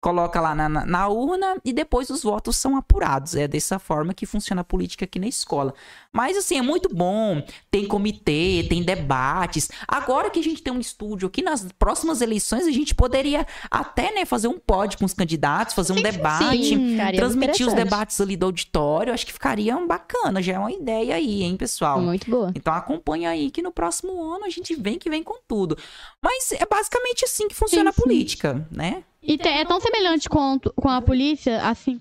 [0.00, 3.34] coloca lá na, na, na urna e depois os votos são apurados.
[3.34, 5.74] É dessa forma que funciona a política aqui na escola.
[6.12, 7.42] Mas assim, é muito bom.
[7.70, 9.68] Tem comitê, tem debates.
[9.86, 14.12] Agora que a gente tem um estúdio aqui, nas próximas eleições, a gente poderia até
[14.12, 16.64] né, fazer um pod com os candidatos, fazer um debate.
[16.64, 21.14] Sim, Transmitir os debates ali do auditório, acho que ficaria bacana, já é uma ideia
[21.14, 22.00] aí, hein, pessoal?
[22.00, 22.52] Muito boa.
[22.54, 25.76] Então acompanha aí que no próximo ano a gente vem que vem com tudo.
[26.22, 28.02] Mas é basicamente assim que funciona Sim, a sim.
[28.02, 29.02] política, né?
[29.28, 32.00] E te- é tão semelhante com, com a polícia, assim.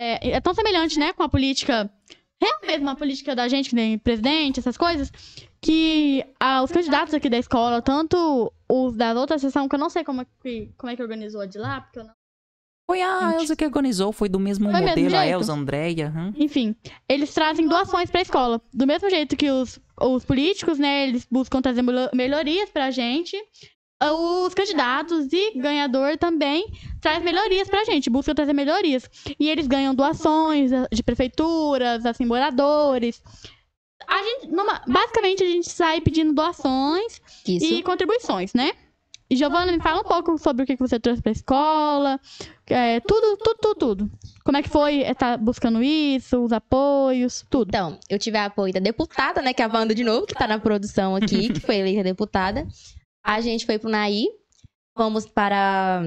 [0.00, 1.90] É, é tão semelhante, né, com a política.
[2.66, 5.12] Mesmo, a política da gente, que tem presidente, essas coisas,
[5.60, 9.88] que ah, os candidatos aqui da escola, tanto os da outra sessão, que eu não
[9.90, 12.12] sei como é que, como é que organizou a de lá, porque eu não.
[12.90, 13.34] Foi a.
[13.40, 15.34] Elza que organizou, foi do mesmo Foi mesmo modelo, a jeito?
[15.34, 16.12] Elza, a Andréia.
[16.16, 16.32] hum.
[16.36, 16.74] Enfim,
[17.08, 18.60] eles trazem doações pra escola.
[18.74, 21.82] Do mesmo jeito que os, os políticos, né, eles buscam trazer
[22.12, 23.36] melhorias pra gente.
[24.10, 26.66] Os candidatos e ganhador também
[27.00, 29.08] traz melhorias pra gente, buscam trazer melhorias.
[29.38, 33.22] E eles ganham doações de prefeituras, assim, moradores.
[34.08, 37.64] A gente, numa- basicamente, a gente sai pedindo doações Isso.
[37.66, 38.72] e contribuições, né?
[39.30, 42.20] E Giovana, me fala um pouco sobre o que que você trouxe pra escola,
[42.66, 44.10] é, tudo, tudo, tudo, tudo.
[44.44, 47.68] Como é que foi estar buscando isso, os apoios, tudo.
[47.68, 50.46] Então, eu tive apoio da deputada, né, que é a Wanda de novo, que tá
[50.46, 52.66] na produção aqui, que foi eleita deputada.
[53.22, 54.28] A gente foi pro Naí,
[54.96, 56.02] fomos para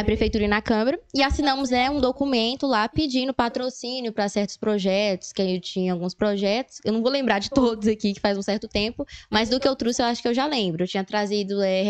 [0.00, 4.56] a prefeitura e na Câmara e assinamos né, um documento lá pedindo patrocínio para certos
[4.56, 6.80] projetos, que gente tinha alguns projetos.
[6.82, 9.68] Eu não vou lembrar de todos aqui, que faz um certo tempo, mas do que
[9.68, 10.82] eu trouxe eu acho que eu já lembro.
[10.82, 11.82] Eu tinha trazido é,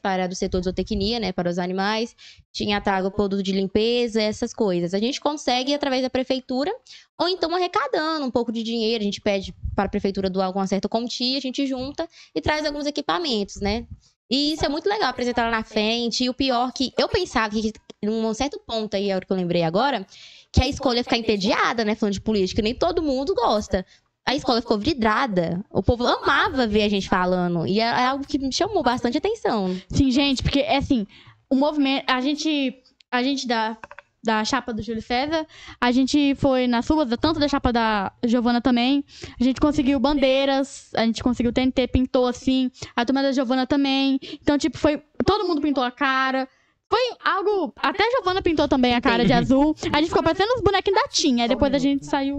[0.00, 2.14] para do setor de zootecnia, né, para os animais,
[2.52, 4.94] tinha trago produto de limpeza, essas coisas.
[4.94, 6.70] A gente consegue através da prefeitura
[7.18, 10.66] ou então arrecadando um pouco de dinheiro, a gente pede para a prefeitura doar alguma
[10.66, 13.84] certa quantia, a gente junta e traz alguns equipamentos, né?
[14.30, 16.24] E isso é muito legal apresentar lá na frente.
[16.24, 17.72] E o pior que eu pensava que,
[18.02, 20.06] num certo ponto aí, é o que eu lembrei agora,
[20.52, 22.62] que a escola ia ficar entediada, né, falando de política.
[22.62, 23.84] Nem todo mundo gosta.
[24.26, 25.64] A escola ficou vidrada.
[25.70, 27.66] O povo amava ver a gente falando.
[27.66, 29.74] E é algo que me chamou bastante atenção.
[29.88, 31.06] Sim, gente, porque é assim,
[31.48, 32.04] o movimento.
[32.06, 32.82] A gente.
[33.10, 33.78] A gente da,
[34.28, 35.46] da chapa do Júlio César,
[35.80, 39.02] a gente foi nas ruas, tanto da chapa da Giovana também.
[39.40, 44.20] A gente conseguiu bandeiras, a gente conseguiu TNT, pintou assim, a turma da Giovana também.
[44.34, 45.02] Então, tipo, foi.
[45.24, 46.46] Todo mundo pintou a cara.
[46.90, 47.72] Foi algo.
[47.76, 49.74] Até a Giovana pintou também a cara de azul.
[49.92, 51.44] A gente ficou parecendo os bonequinhos da Tinha.
[51.44, 52.38] Aí depois a gente saiu.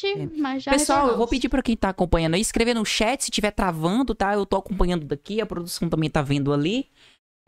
[0.00, 0.72] Internet, mas já.
[0.72, 4.14] Pessoal, eu vou pedir pra quem tá acompanhando aí, escrever no chat se tiver travando,
[4.14, 4.34] tá?
[4.34, 6.90] Eu tô acompanhando daqui, a produção também tá vendo ali.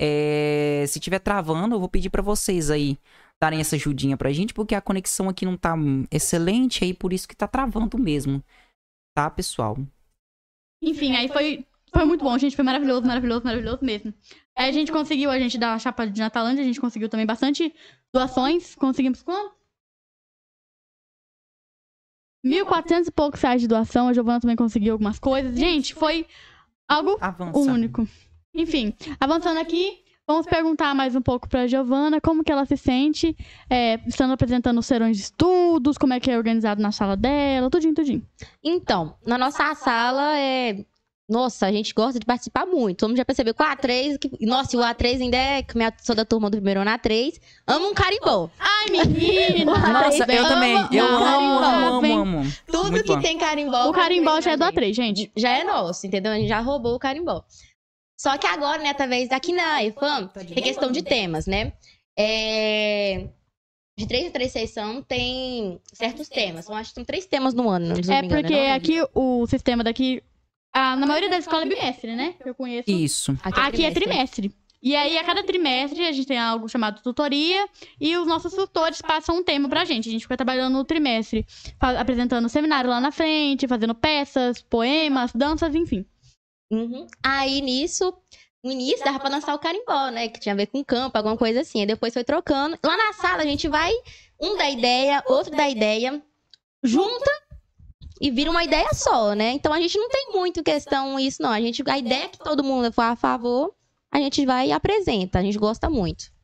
[0.00, 2.98] É, se tiver travando, eu vou pedir pra vocês aí
[3.40, 5.74] darem essa ajudinha pra gente, porque a conexão aqui não tá
[6.10, 8.42] excelente, aí por isso que tá travando mesmo.
[9.14, 9.78] Tá, pessoal?
[10.82, 12.54] Enfim, aí foi, foi muito bom, gente.
[12.54, 14.12] Foi maravilhoso, maravilhoso, maravilhoso mesmo.
[14.54, 17.74] Aí a gente conseguiu, a gente da chapa de Natalândia, a gente conseguiu também bastante
[18.14, 18.74] doações.
[18.74, 19.55] Conseguimos quanto?
[22.46, 24.08] 1.400 e poucos reais de doação.
[24.08, 25.58] A Giovana também conseguiu algumas coisas.
[25.58, 26.26] Gente, foi
[26.88, 27.58] algo Avança.
[27.58, 28.06] único.
[28.54, 33.36] Enfim, avançando aqui, vamos perguntar mais um pouco pra Giovana como que ela se sente
[33.68, 37.68] é, estando apresentando os serões de estudos, como é que é organizado na sala dela,
[37.68, 38.26] tudinho, tudinho.
[38.62, 40.84] Então, na nossa sala é.
[41.28, 43.06] Nossa, a gente gosta de participar muito.
[43.08, 44.16] Mundo já percebeu que o A3.
[44.16, 44.46] Que...
[44.46, 45.62] Nossa, e o A3 ainda é.
[45.62, 45.92] Que minha...
[46.00, 47.40] sou da turma do primeiro ano A3.
[47.66, 48.48] Amo um carimbó.
[48.58, 49.64] Ai, menina!
[49.74, 50.72] Nossa, eu Amo- também.
[50.92, 52.52] Eu amo, carimbó, amo, amo, amo.
[52.66, 53.20] Tudo Muito que bom.
[53.20, 53.88] tem carimbó.
[53.88, 55.32] O carimbó já é do pra A3, gente.
[55.36, 56.30] Já é nosso, entendeu?
[56.30, 57.44] A gente já roubou o carimbó.
[58.20, 61.72] Só que agora, né, através daqui na EFAM, tem questão de temas, né?
[62.16, 63.26] É...
[63.98, 66.68] De três em três sessões tem certos temas.
[66.68, 68.28] Eu acho que tem três temas no ano, É engano.
[68.28, 68.72] porque né?
[68.74, 70.22] aqui o sistema daqui.
[70.78, 72.34] Ah, na maioria das escolas é bimestre, né?
[72.34, 72.90] Que eu conheço.
[72.90, 73.34] Isso.
[73.42, 74.52] Aqui é trimestre.
[74.82, 77.66] E aí, a cada trimestre, a gente tem algo chamado tutoria
[77.98, 80.06] e os nossos tutores passam um tema pra gente.
[80.06, 81.46] A gente fica trabalhando no trimestre,
[81.80, 86.04] apresentando seminário lá na frente, fazendo peças, poemas, danças, enfim.
[86.70, 87.06] Uhum.
[87.24, 88.12] Aí nisso,
[88.62, 90.28] no início dava pra dançar o carimbó, né?
[90.28, 91.80] Que tinha a ver com campo, alguma coisa assim.
[91.80, 92.78] Aí depois foi trocando.
[92.84, 93.94] Lá na sala a gente vai,
[94.38, 96.22] um da ideia, outro da ideia,
[96.84, 97.45] junta
[98.20, 99.50] e vira uma ideia só, né?
[99.52, 101.50] Então a gente não tem muito questão isso, não.
[101.50, 103.74] A gente, a ideia é que todo mundo for a favor,
[104.12, 105.38] a gente vai e apresenta.
[105.38, 106.34] A gente gosta muito.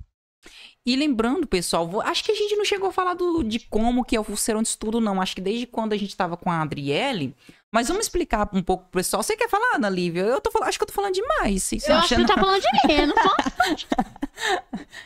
[0.84, 4.16] E lembrando, pessoal, acho que a gente não chegou a falar do- de como que
[4.16, 5.20] é o serão de estudo, não.
[5.22, 7.36] Acho que desde quando a gente tava com a Adriele.
[7.72, 9.22] Mas vamos explicar um pouco pro pessoal.
[9.22, 10.22] Você quer falar, Ana Lívia?
[10.22, 11.62] Eu tô falando, acho que eu tô falando demais.
[11.62, 13.36] Vocês Eu estão acho que tá falando de menos, só.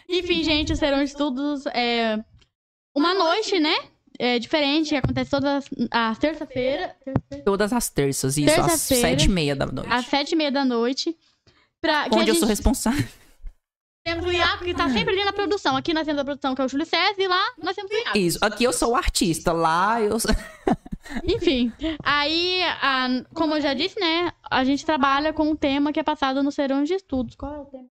[0.08, 1.66] Enfim, gente, serão estudos.
[1.66, 2.18] É...
[2.94, 3.76] Uma noite, né?
[4.18, 6.94] É, diferente, que acontece todas as terça-feira,
[7.44, 9.88] Todas as terças, isso, às Terça-feira, sete e meia da noite.
[9.92, 11.16] às sete e meia da noite.
[11.80, 13.06] Pra, Onde eu sou gente- responsável.
[14.04, 15.76] Temos o Iago, que tá sempre ali na produção.
[15.76, 17.94] Aqui nós temos a produção, que é o Júlio César, e lá nós temos o
[17.94, 18.18] Iago.
[18.18, 20.30] Isso, aqui eu sou o artista, lá eu sou...
[21.24, 21.72] Enfim,
[22.04, 26.02] aí, a- como eu já disse, né, a gente trabalha com um tema que é
[26.02, 27.34] passado no Serão de Estudos.
[27.36, 27.84] Qual é o tema?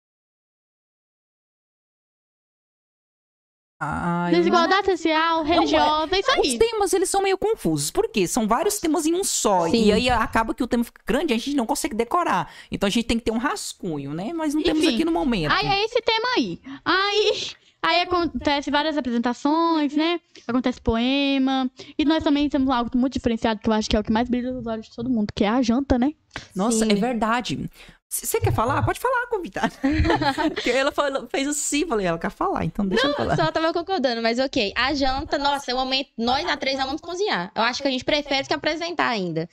[3.86, 6.58] Ah, eu não- Desigualdade social, religiosa, isso Os aí.
[6.58, 7.92] temas, eles são meio confusos.
[7.92, 8.28] Por quê?
[8.28, 9.68] São vários temas em um só.
[9.70, 9.86] Sim.
[9.86, 12.50] E aí acaba que o tema fica grande e a gente não consegue decorar.
[12.72, 14.32] Então a gente tem que ter um rascunho, né?
[14.34, 15.52] Mas não temos Enfim, aqui no momento.
[15.52, 16.60] Aí é esse tema aí.
[16.86, 17.34] Aí,
[17.82, 20.20] aí acontece várias apresentações, né?
[20.48, 21.70] Acontece poema.
[21.98, 24.30] E nós também temos algo muito diferenciado, que eu acho que é o que mais
[24.30, 26.12] brilha nos olhos de todo mundo, que é a janta, né?
[26.56, 26.92] Nossa, Sim.
[26.92, 27.70] é verdade.
[28.14, 28.84] Você quer falar?
[28.86, 29.74] Pode falar, convidada.
[30.54, 33.36] Porque ela falou- fez assim, falei, ela quer falar, então deixa eu falar.
[33.36, 34.72] Só tava concordando, mas ok.
[34.76, 36.10] A janta, nossa, é o momento.
[36.18, 37.52] Nós na três vamos cozinhar.
[37.56, 39.50] Eu acho que a gente prefere do que apresentar ainda.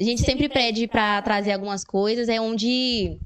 [0.00, 3.18] A gente sempre pede pra trazer algumas coisas, é onde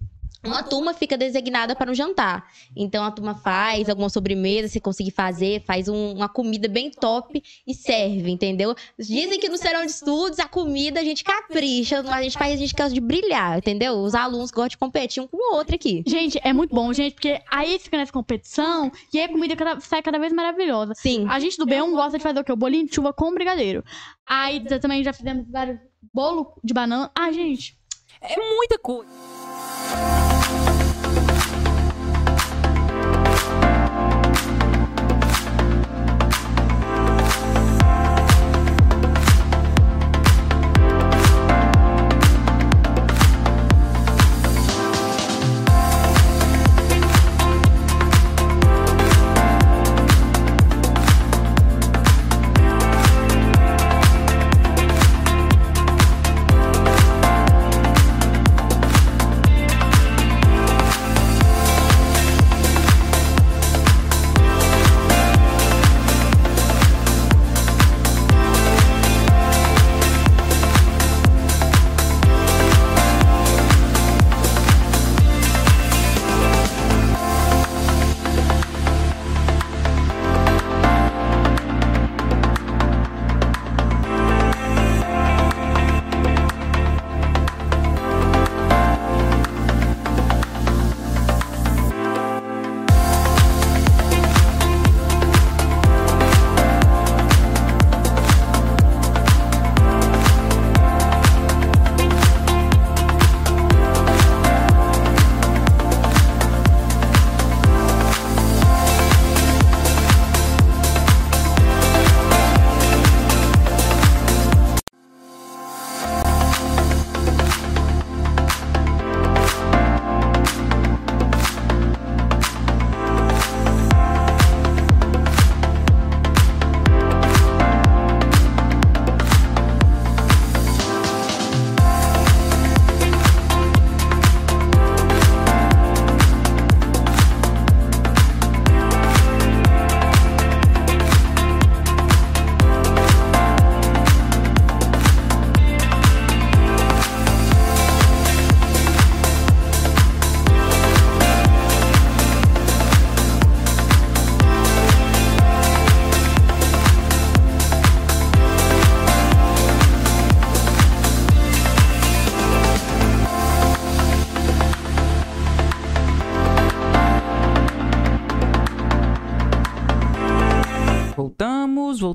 [0.45, 2.47] uma turma fica designada para o jantar.
[2.77, 7.43] Então a turma faz alguma sobremesa, se conseguir fazer, faz um- uma comida bem top
[7.67, 8.75] e serve, entendeu?
[8.99, 12.53] Dizem que no serão de estudos a comida a gente capricha, mas a gente faz
[12.55, 13.95] a gente gosta de brilhar, entendeu?
[13.99, 16.03] Os alunos gostam de competir um com o outro aqui.
[16.07, 19.81] Gente, é muito bom, gente, porque aí fica nessa competição e aí a comida cada-
[19.81, 20.93] sai cada vez maravilhosa.
[20.95, 21.27] Sim.
[21.29, 22.53] A gente do B1 gosta de fazer o quê?
[22.53, 23.85] O bolinho de chuva com brigadeiro.
[24.27, 25.79] Aí também já fizemos vários
[26.13, 27.11] bolo de banana.
[27.15, 27.77] Ah, gente,
[28.27, 29.11] É muita coisa.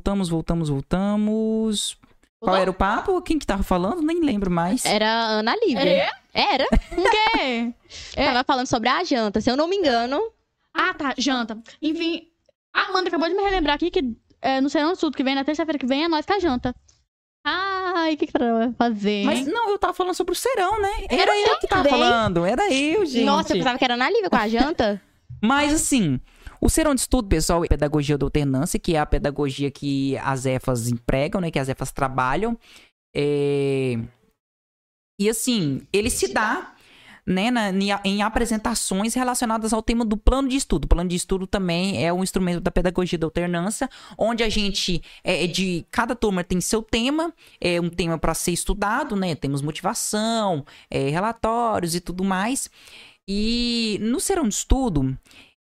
[0.10, 1.97] Voltamos, voltamos, voltamos.
[2.39, 3.22] Qual era o papo?
[3.22, 4.01] Quem que tava falando?
[4.01, 4.84] Nem lembro mais.
[4.84, 6.12] Era a Ana Lívia.
[6.34, 6.66] Era?
[6.66, 7.03] o
[7.38, 7.74] quê?
[8.16, 8.26] É.
[8.26, 10.20] Tava falando sobre a janta, se eu não me engano.
[10.74, 11.57] Ah, tá, janta.
[11.82, 12.28] Enfim,
[12.74, 15.36] a Amanda acabou de me relembrar aqui que é, no Serão do Sul, que vem
[15.36, 16.74] na terça-feira que vem, é nós que a janta.
[17.43, 19.26] Ai, o que que ela vai fazer?
[19.26, 21.05] Mas não, eu tava falando sobre o serão, né?
[21.10, 21.99] Era eu que tava também.
[21.99, 22.45] falando.
[22.45, 23.26] Era eu, gente.
[23.26, 25.01] Nossa, eu pensava que era a Ana Lívia com a janta.
[25.41, 26.20] Mas assim,
[26.62, 30.18] o serão de estudo, pessoal, é a pedagogia da alternância, que é a pedagogia que
[30.18, 31.51] as EFAs empregam, né?
[31.51, 32.57] Que as EFAs trabalham.
[33.16, 33.97] É...
[35.20, 36.74] E assim, ele se dá
[37.30, 40.86] né, na- em apresentações relacionadas ao tema do plano de estudo.
[40.86, 43.88] O plano de estudo também é um instrumento da pedagogia da alternância,
[44.18, 47.32] onde a gente, é, é de cada turma tem seu tema,
[47.62, 49.36] é um tema para ser estudado, né?
[49.36, 52.68] Temos motivação, é, relatórios e tudo mais.
[53.28, 55.16] E no serão de estudo,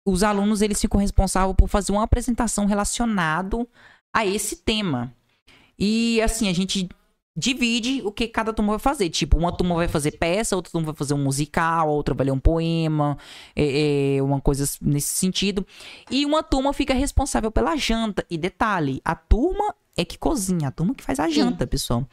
[0.06, 3.68] os alunos eles ficam responsáveis por fazer uma apresentação relacionado
[4.14, 5.14] a esse tema.
[5.78, 6.90] E assim, a gente
[7.36, 9.10] divide o que cada turma vai fazer.
[9.10, 12.32] Tipo, uma turma vai fazer peça, outra turma vai fazer um musical, outra vai ler
[12.32, 13.18] um poema,
[13.56, 15.66] é, é, uma coisa nesse sentido.
[16.10, 18.26] E uma turma fica responsável pela janta.
[18.30, 22.08] E detalhe, a turma é que cozinha, a turma que faz a janta, pessoal.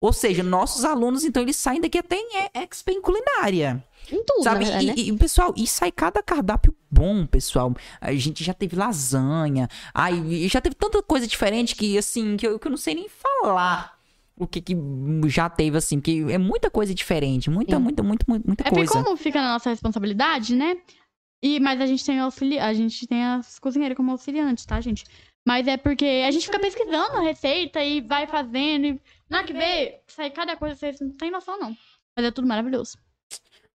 [0.00, 3.82] Ou seja, nossos alunos, então, eles saem daqui até em expert em culinária.
[4.10, 4.64] Em tudo, Sabe?
[4.64, 4.94] na verdade, né?
[4.96, 7.74] E, e, pessoal, e sai cada cardápio bom, pessoal.
[8.00, 9.68] A gente já teve lasanha.
[9.92, 12.94] Ai, e já teve tanta coisa diferente que, assim, que eu, que eu não sei
[12.94, 13.94] nem falar
[14.36, 14.76] o que, que
[15.28, 17.48] já teve, assim, porque é muita coisa diferente.
[17.50, 17.82] Muita, Sim.
[17.82, 19.04] muita, muita, muita, muita É porque coisa.
[19.04, 20.76] como fica na nossa responsabilidade, né?
[21.42, 22.58] E, mas a gente tem auxili...
[22.58, 25.04] a gente tem as cozinheiras como auxiliantes, tá, gente?
[25.46, 28.86] Mas é porque a gente fica pesquisando a receita e vai fazendo.
[28.86, 29.00] E...
[29.28, 31.76] Na hora que vê, sai cada coisa, vocês não tem noção, não.
[32.16, 32.96] Mas é tudo maravilhoso.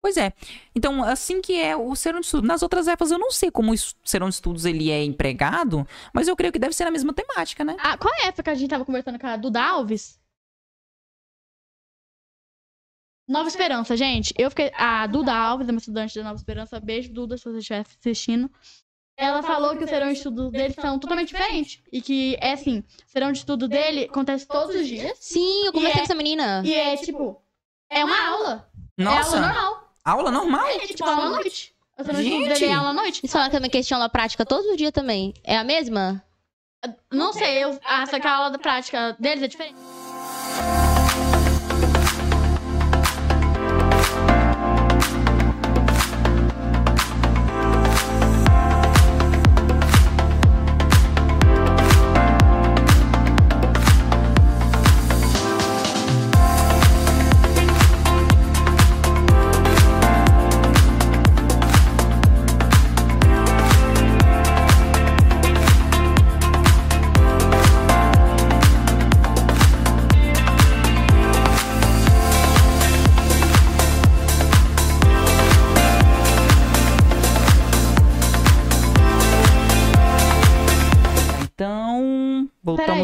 [0.05, 0.33] Pois é.
[0.75, 2.45] Então, assim que é o serão de estudo.
[2.47, 3.75] Nas outras EFAs eu não sei como o
[4.07, 5.83] serão de estudos ele é empregado,
[6.13, 7.75] mas eu creio que deve ser a mesma temática, né?
[7.79, 10.21] Ah, qual é essa que a gente tava conversando com a Duda Alves?
[13.27, 14.31] Nova Esperança, gente.
[14.37, 14.71] Eu fiquei.
[14.75, 16.79] A Duda Alves é uma estudante da Nova Esperança.
[16.79, 18.47] Beijo, Duda, se você estiver assistindo.
[19.17, 21.81] Ela falou que o serão de estudos dele são totalmente diferentes.
[21.91, 25.17] E que, é assim, o serão de estudo dele acontece todos os dias.
[25.19, 26.61] Sim, eu conversei é- com essa menina.
[26.63, 27.41] E é tipo.
[27.89, 28.71] É uma aula.
[28.97, 29.84] Nossa, É aula normal.
[30.05, 30.67] Aula normal?
[30.67, 31.73] É tipo aula à noite.
[31.97, 32.71] O serão de estudos Gente!
[32.71, 33.21] é aula à noite.
[33.23, 35.33] E falaram também que eles tinham aula prática todos os dias também.
[35.43, 36.23] É a mesma?
[37.11, 39.75] Não sei, eu, ah, só que a aula da prática deles é diferente.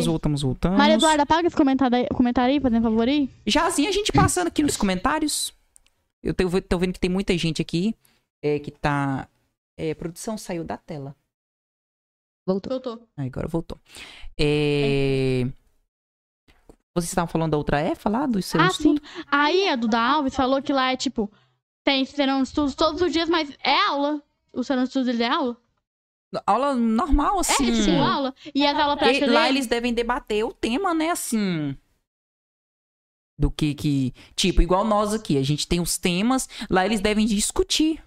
[0.06, 0.78] Voltamos, voltamos, voltamos.
[0.78, 3.30] Maria Eduarda, apaga esse comentário aí, comentário aí, fazendo favor aí.
[3.46, 5.54] Já assim, a gente passando aqui nos comentários.
[6.24, 7.96] Eu tô, tô vendo que tem muita gente aqui
[8.42, 9.28] é, que tá.
[9.78, 11.16] É, produção saiu da tela.
[12.46, 12.72] Voltou.
[12.72, 13.08] Voltou.
[13.16, 13.80] Ah, agora voltou.
[14.38, 15.48] É...
[16.94, 19.00] Vocês estavam falando da outra EFA lá, do seu Ah, estudo?
[19.00, 19.24] sim.
[19.32, 21.32] Aí a Duda Alves falou que lá é tipo,
[21.84, 24.22] tem serão estudos todos os dias, mas é aula.
[24.52, 25.58] O serão estudos dele é aula?
[26.48, 27.70] Aula normal, assim.
[27.70, 28.34] É, tipo aula.
[28.56, 29.58] E as aulas E práticas lá dele...
[29.58, 31.76] eles devem debater o tema, né, assim.
[33.38, 34.14] Do que que.
[34.36, 38.02] Tipo, igual nós aqui, a gente tem os temas, lá eles devem discutir.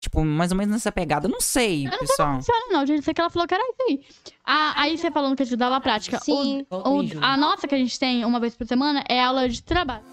[0.00, 1.26] Tipo, mais ou menos nessa pegada.
[1.26, 2.34] Não sei, pessoal.
[2.36, 3.02] Funciona não, gente.
[3.02, 4.04] Sei que ela falou que era isso aí.
[4.44, 6.18] Ah, aí você falando que a gente dá aula prática.
[6.18, 6.66] O- Sim.
[6.70, 10.04] o- a nossa que a gente tem uma vez por semana é aula de trabalho.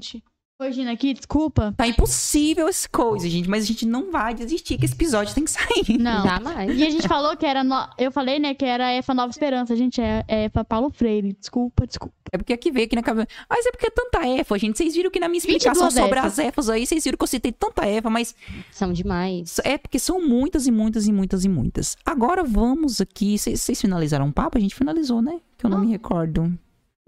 [0.00, 0.24] Gente,
[0.58, 1.72] corrigindo aqui, desculpa.
[1.76, 3.48] Tá impossível essa coisa, gente.
[3.48, 5.98] Mas a gente não vai desistir que esse episódio tem que sair.
[5.98, 6.22] Não.
[6.26, 6.78] Jamais.
[6.78, 7.64] E a gente falou que era.
[7.64, 9.74] no- Eu falei, né, que era EFA Nova Esperança.
[9.76, 11.32] Gente, é, é EFA Paulo Freire.
[11.38, 12.14] Desculpa, desculpa.
[12.32, 13.26] É porque aqui veio aqui na cabeça.
[13.48, 14.76] Mas é porque é tanta EFA, gente.
[14.78, 16.38] Vocês viram que na minha explicação 22 sobre EFAs.
[16.38, 18.34] as EFAs aí, vocês viram que eu citei tanta EFA, mas
[18.70, 19.56] São demais.
[19.64, 21.96] é porque são muitas e muitas e muitas e muitas.
[22.06, 23.36] Agora vamos aqui.
[23.38, 24.56] Vocês vocês finalizaram o papo?
[24.58, 25.40] A gente finalizou, né?
[25.58, 26.56] Que eu não me recordo.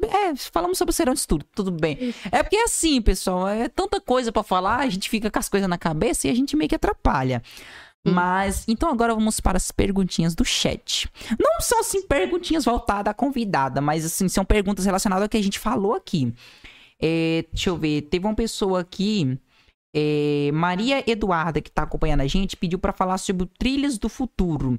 [0.03, 2.15] É, falamos sobre o serão de estudo, tudo bem.
[2.31, 5.69] É porque assim, pessoal, é tanta coisa pra falar, a gente fica com as coisas
[5.69, 7.43] na cabeça e a gente meio que atrapalha.
[8.05, 11.09] Mas, então agora vamos para as perguntinhas do chat.
[11.39, 15.43] Não são, assim, perguntinhas voltadas à convidada, mas, assim, são perguntas relacionadas ao que a
[15.43, 16.35] gente falou aqui.
[17.01, 19.39] É, deixa eu ver, teve uma pessoa aqui,
[19.95, 24.09] é, Maria Eduarda, que tá acompanhando a gente, pediu para falar sobre o Trilhas do
[24.09, 24.79] Futuro.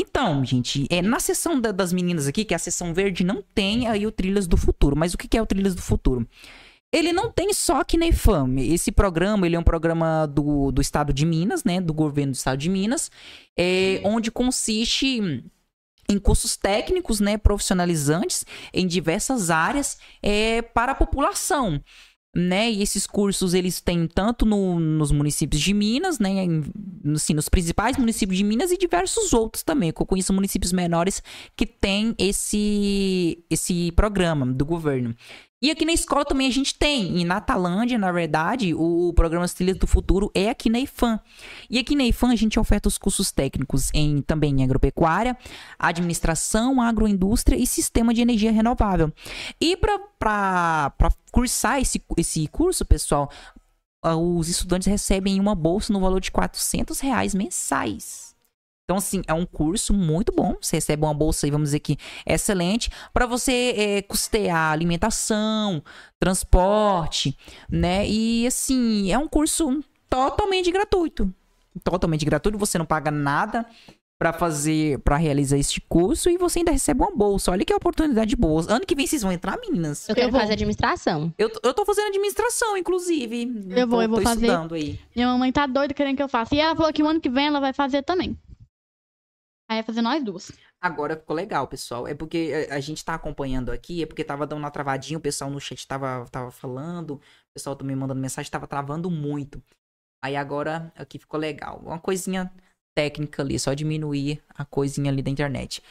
[0.00, 3.42] Então, gente, é, na sessão da- das meninas aqui, que é a sessão verde, não
[3.54, 4.96] tem aí o Trilhas do Futuro.
[4.96, 6.26] Mas o que, que é o Trilhas do Futuro?
[6.92, 8.56] Ele não tem só aqui na IFAM.
[8.60, 11.80] Esse programa, ele é um programa do, do estado de Minas, né?
[11.80, 13.10] Do governo do estado de Minas,
[13.58, 15.42] é, onde consiste
[16.08, 17.36] em cursos técnicos, né?
[17.36, 21.82] Profissionalizantes em diversas áreas é, para a população.
[22.34, 22.70] Né?
[22.70, 26.46] E esses cursos eles têm tanto no- nos municípios de Minas, né?
[27.14, 29.88] Assim, nos principais municípios de Minas e diversos outros também.
[29.88, 31.22] Eu conheço municípios menores
[31.56, 35.14] que têm esse, esse programa do governo.
[35.60, 37.20] E aqui na escola também a gente tem.
[37.20, 41.18] Em Natalândia, na verdade, o programa Trilhas do Futuro é aqui na IFAM.
[41.68, 45.36] E aqui na IFAM a gente oferta os cursos técnicos em também em agropecuária,
[45.76, 49.12] administração, agroindústria e sistema de energia renovável.
[49.60, 50.92] E para
[51.32, 53.28] cursar esse, esse curso, pessoal,
[54.00, 58.27] ah, os estudantes recebem uma bolsa no valor de 400 reais mensais.
[58.88, 60.56] Então, assim, é um curso muito bom.
[60.62, 65.82] Você recebe uma bolsa aí, vamos dizer que excelente, para você eh, custear alimentação,
[66.18, 67.36] transporte,
[67.70, 68.08] né?
[68.08, 71.30] E, assim, é um curso totalmente gratuito.
[71.84, 73.66] Totalmente gratuito, você não paga nada
[74.18, 77.50] para fazer, para realizar este curso e você ainda recebe uma bolsa.
[77.52, 78.64] Olha que oportunidade boa.
[78.72, 80.08] Ano que vem vocês vão entrar, meninas.
[80.08, 80.40] Eu quero vou.
[80.40, 81.30] fazer administração.
[81.36, 83.42] Eu, tô- eu tô fazendo administração, inclusive.
[83.68, 84.46] Eu vou, Tô- eu vou tô fazer.
[84.46, 84.98] estudando aí.
[85.14, 86.54] Minha mamãe tá doida querendo que eu faça.
[86.54, 88.34] E ela falou que o ano que vem ela vai fazer também.
[89.68, 90.50] Aí vai fazer nós duas.
[90.80, 92.06] Agora ficou legal, pessoal.
[92.08, 95.20] É porque eh, a gente tá acompanhando aqui, é porque tava dando uma travadinha, o
[95.20, 97.20] pessoal no chat tava, tava falando, o
[97.54, 99.62] pessoal também mandando mensagem, tava travando muito.
[100.24, 101.80] Aí agora aqui ficou legal.
[101.84, 102.50] Uma coisinha
[102.96, 105.82] técnica ali, só diminuir a coisinha ali da internet.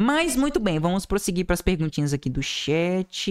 [0.00, 3.30] Mas muito bem, vamos prosseguir para as perguntinhas aqui do chat.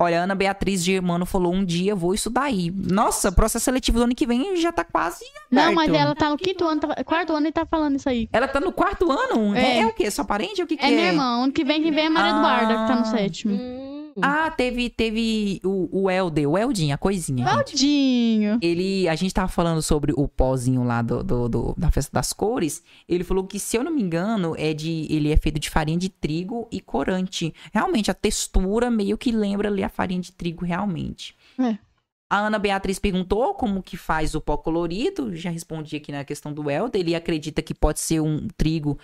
[0.00, 2.70] Olha, a Ana Beatriz Germano falou: um dia vou estudar aí.
[2.72, 5.24] Nossa, processo seletivo do ano que vem já tá quase.
[5.50, 8.28] Não, mas ela tá no quinto ano, tá- quarto ano e tá falando isso aí.
[8.32, 9.54] Ela tá no quarto ano?
[9.56, 9.80] É.
[9.80, 10.08] É, o quê?
[10.10, 10.62] Sua parente?
[10.62, 10.94] O que, que É é?
[10.94, 11.42] minha irmã.
[11.42, 12.38] Ano que vem quem vem é a Maria Ah.
[12.38, 13.54] Eduarda, que tá no sétimo.
[13.54, 13.97] Hum.
[14.22, 17.46] Ah, teve, teve o, o Elder, o Eldin, a coisinha.
[17.46, 17.56] gente.
[17.56, 18.58] Tadinho.
[18.62, 22.32] Ele, a gente tava falando sobre o pozinho lá do, do- do- da festa das
[22.32, 22.82] cores.
[23.08, 25.98] Ele falou que, se eu não me engano, é de, ele é feito de farinha
[25.98, 27.54] de trigo e corante.
[27.72, 31.34] Realmente, a textura meio que lembra ali a farinha de trigo, realmente.
[31.58, 31.78] É.
[32.30, 35.34] A Ana Beatriz perguntou como que faz o pó colorido.
[35.34, 37.00] Já respondi aqui na questão do Elder.
[37.00, 38.98] Ele acredita que pode ser um trigo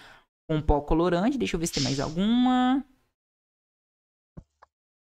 [0.46, 1.38] com pó colorante.
[1.38, 2.84] Deixa eu ver se tem mais alguma.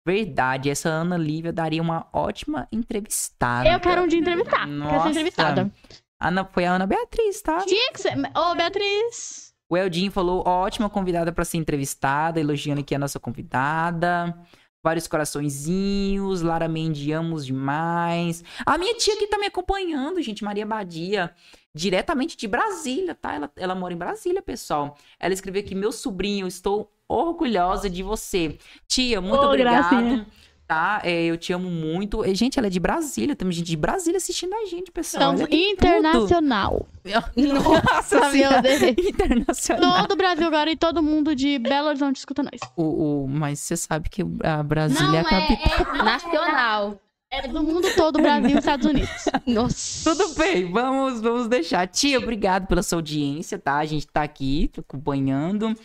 [0.05, 3.69] Verdade, essa Ana Lívia daria uma ótima entrevistada.
[3.69, 4.65] Eu quero um dia entrevistar.
[4.65, 5.09] Quero ser Nossa.
[5.09, 5.71] entrevistada.
[6.19, 7.59] Ana, foi a Ana Beatriz, tá?
[7.65, 8.17] Tinha que ser.
[8.35, 9.53] Ô, Beatriz.
[9.69, 14.37] O Eldin falou, ótima convidada para ser entrevistada, elogiando aqui a nossa convidada.
[14.83, 18.43] Vários coraçõezinhos, Lara Mendes, amos demais.
[18.65, 21.33] A minha tia que tá me acompanhando, gente, Maria Badia,
[21.73, 23.33] diretamente de Brasília, tá?
[23.33, 24.97] Ela, ela mora em Brasília, pessoal.
[25.17, 28.57] Ela escreveu aqui, meu sobrinho, estou orgulhosa de você.
[28.87, 29.89] Tia, muito obrigado.
[29.89, 30.27] gracinha.
[30.65, 31.01] Tá?
[31.03, 32.25] É, eu te amo muito.
[32.25, 35.33] E, gente, ela é de Brasília, temos gente de Brasília assistindo a gente, pessoal.
[35.33, 36.87] Então, internacional.
[37.03, 37.13] tudo.
[37.53, 38.61] Nossa Meu senhora.
[38.61, 38.81] Deus.
[38.81, 40.01] Internacional.
[40.01, 42.59] Todo o Brasil agora e todo mundo de Belo Horizonte escuta nós.
[42.77, 45.95] O, o- mas você sabe que a Brasília é a Não, capital.
[45.95, 46.99] é, é nacional.
[47.29, 49.25] É do mundo todo, Brasil e Estados Unidos.
[49.47, 50.09] Nossa.
[50.15, 51.87] Tudo bem, vamos, vamos deixar.
[51.87, 53.77] Tia, obrigado pela sua audiência, tá?
[53.77, 55.75] A gente tá aqui tô acompanhando.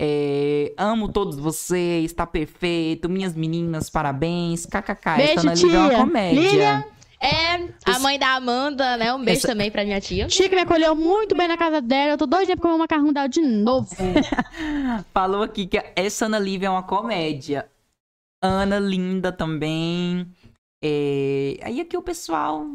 [0.00, 3.08] É, amo todos vocês, tá perfeito.
[3.08, 4.66] Minhas meninas, parabéns.
[4.66, 5.98] KKK, Beijo, essa Ana Lívia é uma tia.
[5.98, 6.40] comédia.
[6.40, 6.84] Lilian.
[7.20, 9.14] É, a mãe da Amanda, né?
[9.14, 10.28] Um beijo Essa- também pra minha tia.
[10.28, 12.12] Chica me acolheu muito bem na casa dela.
[12.12, 13.88] Eu tô doidinha pra comer um macarrão dela de novo.
[15.14, 17.66] Falou aqui que essa Ana Lívia é uma comédia.
[18.42, 20.26] Ana linda também.
[20.82, 22.66] É, Aí aqui o pessoal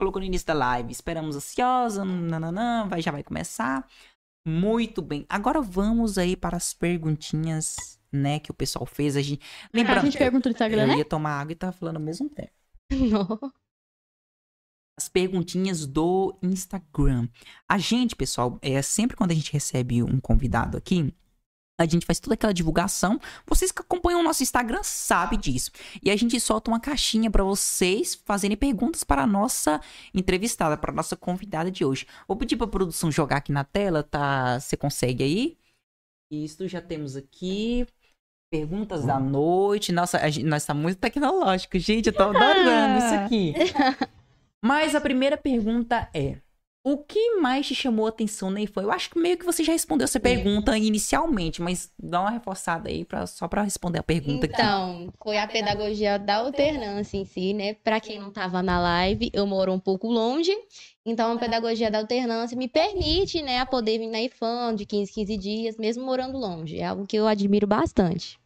[0.00, 0.90] colocou no início da live.
[0.90, 2.04] Esperamos ansiosa.
[2.04, 3.86] Nananã, vai, já vai começar.
[4.46, 5.24] Muito bem.
[5.28, 9.16] Agora vamos aí para as perguntinhas, né, que o pessoal fez.
[9.16, 9.42] A gente...
[9.64, 10.98] a Lembrando, gente pergunta no Instagram, eu né?
[10.98, 12.52] ia tomar água e tava falando ao mesmo tempo.
[12.90, 13.52] Não.
[14.98, 17.28] as perguntinhas do Instagram.
[17.68, 21.12] A gente, pessoal, é sempre quando a gente recebe um convidado aqui,
[21.82, 23.20] a gente faz toda aquela divulgação.
[23.46, 25.70] Vocês que acompanham o nosso Instagram sabem disso.
[26.02, 29.80] E a gente solta uma caixinha para vocês fazerem perguntas para a nossa
[30.14, 32.06] entrevistada, para a nossa convidada de hoje.
[32.26, 34.58] Vou pedir para a produção jogar aqui na tela, tá?
[34.58, 35.58] Você consegue aí?
[36.30, 37.86] Isso, já temos aqui.
[38.50, 39.92] Perguntas da noite.
[39.92, 42.08] Nossa, a gente, nós estamos muito tecnológico, gente.
[42.08, 43.54] Eu tô adorando isso aqui.
[44.62, 46.38] Mas a primeira pergunta é:
[46.84, 48.82] o que mais te chamou a atenção na IFAM?
[48.82, 52.88] Eu acho que meio que você já respondeu essa pergunta inicialmente, mas dá uma reforçada
[52.88, 54.54] aí pra, só pra responder a pergunta aqui.
[54.54, 57.74] Então, foi a pedagogia da alternância em si, né?
[57.74, 60.52] Pra quem não tava na live, eu moro um pouco longe.
[61.06, 65.12] Então, a pedagogia da alternância me permite, né, a poder vir na IFAM de 15,
[65.12, 66.78] 15 dias, mesmo morando longe.
[66.78, 68.38] É algo que eu admiro bastante.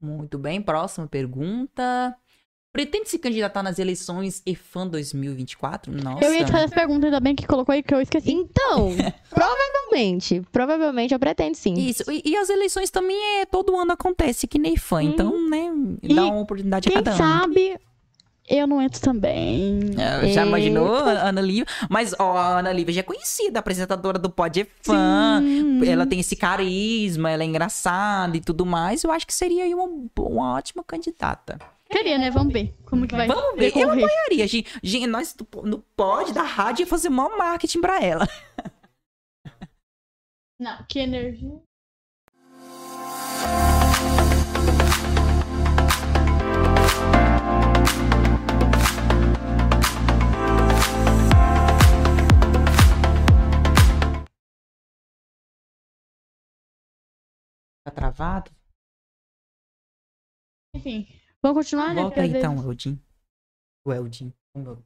[0.00, 2.16] Muito bem, próxima pergunta.
[2.72, 5.92] Pretende se candidatar nas eleições EFAM 2024?
[5.92, 6.24] Nossa.
[6.24, 8.30] Eu ia te fazer essa pergunta, ainda bem que colocou aí que eu esqueci.
[8.30, 8.90] Então,
[9.28, 11.74] provavelmente, provavelmente eu pretendo sim.
[11.74, 15.70] Isso, e, e as eleições também é todo ano acontece que nem fã, então, né,
[15.70, 15.98] Uhum.
[16.02, 17.18] E dá uma oportunidade a Quem cada ano.
[17.18, 17.76] sabe
[18.48, 19.78] eu não entro também.
[19.96, 21.66] É, Já imaginou, Ana Lívia?
[21.88, 25.40] Mas, ó, a Ana Lívia já é conhecida, apresentadora do Pod é Fã.
[25.40, 25.86] Sim.
[25.86, 29.04] Ela tem esse carisma, ela é engraçada e tudo mais.
[29.04, 31.60] Eu acho que seria aí uma, uma ótima candidata.
[31.90, 32.30] Queria, né?
[32.30, 33.68] Vamos ver como que vai Vamos ver.
[33.68, 34.04] Eu decorrer.
[34.04, 34.46] apoiaria.
[34.46, 38.26] Gente, gente, nós do- no Pod da rádio ia fazer maior marketing pra ela.
[40.58, 41.60] Não, que energia.
[57.84, 58.50] Tá travado?
[60.74, 61.06] Enfim,
[61.42, 62.02] vamos continuar, né?
[62.02, 63.00] Volta então, Eldin.
[63.84, 64.32] O Eldin.
[64.54, 64.76] Oh, meu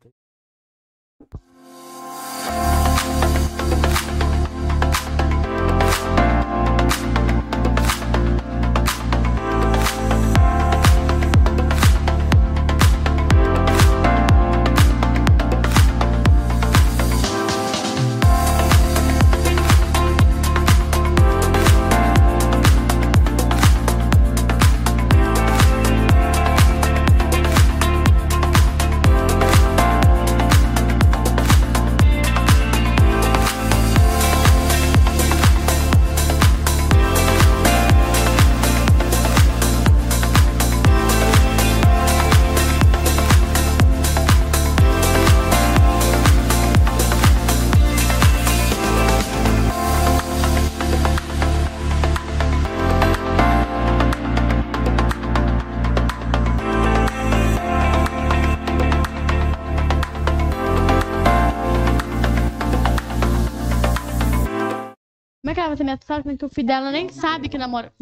[65.76, 67.92] Ser minha sendo que o filho dela nem sabe que namora.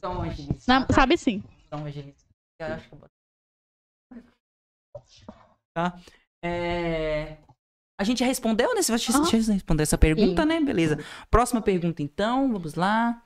[0.00, 0.66] São Angelis.
[0.66, 1.42] Na- sabe sim.
[1.68, 2.24] São Angelis.
[2.60, 3.10] Eu acho que eu boto-
[5.74, 5.98] Tá?
[6.42, 7.38] É...
[8.00, 8.82] A gente já respondeu, né?
[8.82, 9.12] Você já
[9.52, 10.60] responder essa pergunta, né?
[10.60, 10.98] Beleza.
[11.30, 12.52] Próxima pergunta, então.
[12.52, 13.22] Vamos lá.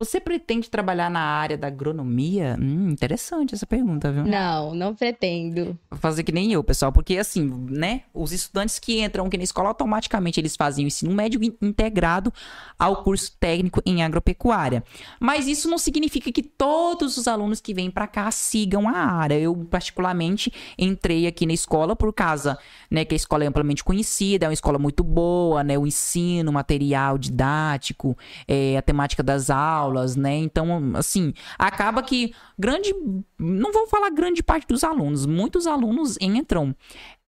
[0.00, 2.56] Você pretende trabalhar na área da agronomia?
[2.60, 4.24] Hum, interessante essa pergunta, viu?
[4.24, 5.76] Não, não pretendo.
[5.90, 8.02] Vou fazer que nem eu, pessoal, porque assim, né?
[8.14, 12.32] Os estudantes que entram aqui na escola, automaticamente eles fazem o ensino médio in- integrado
[12.78, 14.84] ao curso técnico em agropecuária.
[15.18, 19.34] Mas isso não significa que todos os alunos que vêm para cá sigam a área.
[19.36, 22.56] Eu, particularmente, entrei aqui na escola por causa,
[22.88, 25.76] né, que a escola é amplamente conhecida, é uma escola muito boa, né?
[25.76, 30.36] O ensino, o material didático, é, a temática das aulas, né?
[30.36, 32.94] Então, assim, acaba que grande,
[33.38, 36.74] não vou falar grande parte dos alunos, muitos alunos entram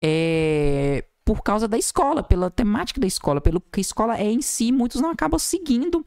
[0.02, 4.42] é, por causa da escola, pela temática da escola, pelo que a escola é em
[4.42, 6.04] si, muitos não acabam seguindo,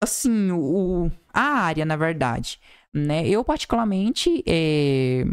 [0.00, 2.60] assim, o, a área, na verdade,
[2.92, 3.26] né?
[3.26, 5.24] Eu, particularmente, é,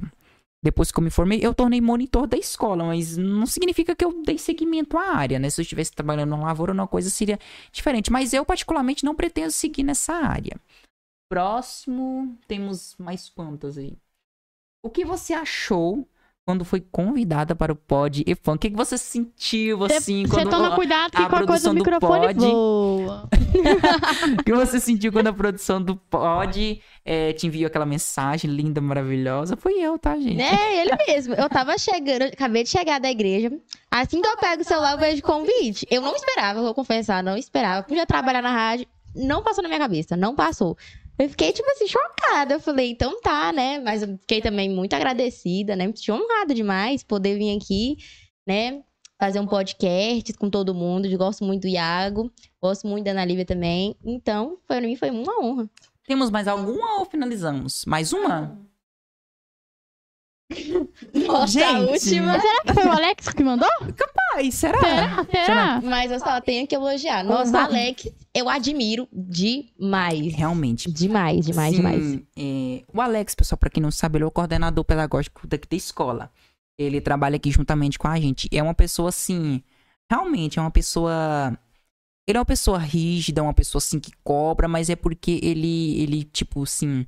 [0.64, 4.22] depois que eu me formei, eu tornei monitor da escola, mas não significa que eu
[4.24, 5.50] dei seguimento à área, né?
[5.50, 7.40] Se eu estivesse trabalhando na lavoura, uma coisa seria
[7.72, 8.12] diferente.
[8.12, 10.56] Mas eu, particularmente, não pretendo seguir nessa área.
[11.30, 13.98] Próximo, temos mais quantas aí?
[14.84, 16.08] O que você achou
[16.46, 18.54] quando foi convidada para o Pod e Fã?
[18.54, 20.50] O que, que você sentiu, assim, Você quando...
[20.50, 23.30] toma cuidado que a qualquer coisa produção o do microfone pod- voa.
[24.40, 28.80] O que você sentiu quando a produção do Pod eh, te enviou aquela mensagem linda,
[28.80, 29.58] maravilhosa?
[29.58, 30.42] Fui eu, tá, gente?
[30.42, 31.34] É, ele mesmo.
[31.36, 33.52] Eu tava chegando, acabei de chegar da igreja.
[33.90, 35.86] Assim que eu pego o celular, eu vejo convite.
[35.92, 37.84] Eu não esperava, vou confessar, não esperava.
[37.84, 38.88] Podia trabalhar na rádio.
[39.14, 40.78] Não passou na minha cabeça, não passou.
[41.22, 42.56] Eu fiquei, tipo assim, chocada.
[42.56, 43.80] Eu falei, então tá, né?
[43.80, 45.86] Mas eu fiquei também muito agradecida, né?
[45.86, 47.98] Me senti honrada demais poder vir aqui,
[48.48, 48.82] né?
[49.20, 51.06] Fazer um podcast com todo mundo.
[51.06, 53.96] Eu gosto muito do Iago, gosto muito da Ana Lívia também.
[54.04, 55.70] Então, para mim foi uma honra.
[56.08, 57.86] Temos mais alguma ou finalizamos?
[57.86, 58.60] Mais uma?
[61.14, 61.92] Nossa, a Gente.
[61.92, 62.40] última.
[62.40, 63.68] Será que foi o Alex que mandou?
[64.36, 64.80] Ai, será?
[64.80, 65.26] Será?
[65.46, 65.82] Será?
[65.84, 67.24] Mas eu só tenho que elogiar.
[67.24, 67.66] Nossa, Uhum.
[67.66, 70.34] Alex, eu admiro demais.
[70.34, 70.92] Realmente.
[70.92, 72.20] Demais, demais, Sim, demais.
[72.38, 75.76] é, o Alex, pessoal, pra quem não sabe, ele é o coordenador pedagógico daqui da
[75.76, 76.32] escola.
[76.78, 78.48] Ele trabalha aqui juntamente com a gente.
[78.52, 79.62] É uma pessoa, assim,
[80.10, 81.58] realmente é uma pessoa...
[82.28, 86.24] Ele é uma pessoa rígida, uma pessoa, assim, que cobra, mas é porque ele, ele
[86.24, 87.06] tipo, assim...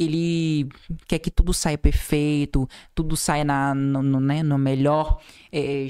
[0.00, 0.66] Ele
[1.06, 5.20] quer que tudo saia perfeito, tudo saia na, no, no, né, no melhor
[5.52, 5.86] é,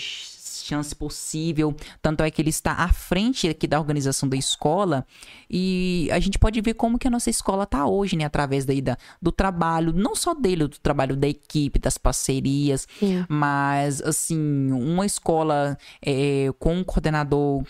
[0.65, 1.75] chance possível.
[2.03, 5.07] Tanto é que ele está à frente aqui da organização da escola
[5.49, 8.25] e a gente pode ver como que a nossa escola tá hoje, né?
[8.25, 13.25] Através daí da, do trabalho, não só dele, do trabalho da equipe, das parcerias, Sim.
[13.29, 17.65] mas, assim, uma escola é, com um coordenador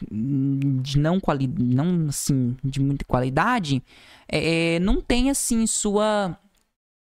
[0.83, 3.83] de não qualidade, não, assim, de muita qualidade,
[4.29, 6.39] é, não tem, assim, sua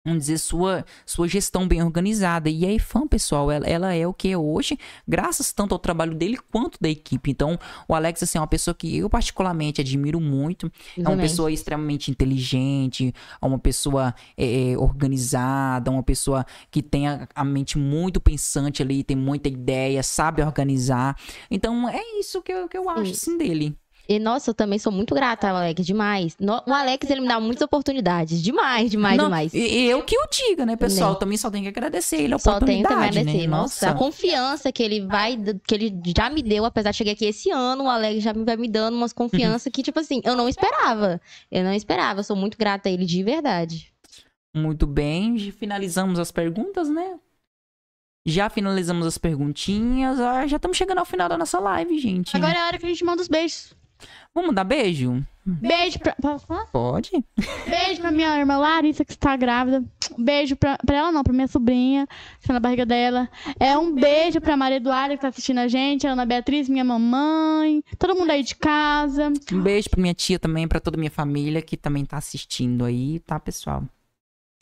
[0.05, 2.49] vamos dizer, sua, sua gestão bem organizada.
[2.49, 4.77] E a EFAM, pessoal, ela, ela é o que é hoje,
[5.07, 7.31] graças tanto ao trabalho dele quanto da equipe.
[7.31, 10.71] Então, o Alex, assim, é uma pessoa que eu particularmente admiro muito.
[10.97, 17.07] É uma pessoa extremamente inteligente, é uma pessoa é, é, organizada, uma pessoa que tem
[17.07, 21.17] a, a mente muito pensante ali, tem muita ideia, sabe organizar.
[21.49, 23.75] Então, é isso que eu, que eu acho, assim, dele.
[24.07, 26.35] E, nossa, eu também sou muito grata ao Alex, demais.
[26.39, 28.41] No- o Alex, ele me dá muitas oportunidades.
[28.41, 29.53] Demais, demais, Não, demais.
[29.53, 31.13] e- e eu que o diga, né, pessoal?
[31.13, 31.19] Né.
[31.19, 33.47] Também só tenho que agradecer ele a Só tenho que oportunidade, agradecer.
[33.47, 33.47] né?
[33.47, 35.37] Nossa, a confiança que ele vai,
[35.67, 38.43] que ele já me deu, apesar de chegar aqui esse ano, o Alex já me
[38.45, 41.19] vai me dando umas confiança que, tipo assim, eu não esperava.
[41.51, 42.19] Eu não esperava.
[42.19, 43.91] Eu sou muito grata a ele, de verdade.
[44.55, 47.17] Muito bem, finalizamos as perguntas, né?
[48.27, 50.19] Já finalizamos as perguntinhas.
[50.19, 52.35] Ah, já estamos chegando ao final da nossa live, gente.
[52.35, 53.73] Agora é a hora que a gente manda os beijos.
[54.35, 55.25] Vamos dar beijo?
[55.45, 56.13] Beijo pra.
[56.21, 56.65] Posso falar?
[56.65, 57.09] Pode.
[57.69, 59.81] Beijo pra minha irmã Larissa, que está grávida.
[60.17, 63.29] Beijo pra, pra ela, não, pra minha sobrinha, que está na barriga dela.
[63.59, 66.05] É um beijo pra Maria Eduarda, que tá assistindo a gente.
[66.05, 67.81] A Ana Beatriz, minha mamãe.
[67.97, 69.31] Todo mundo aí de casa.
[69.53, 72.83] Um beijo pra minha tia também, pra toda a minha família que também tá assistindo
[72.83, 73.83] aí, tá, pessoal?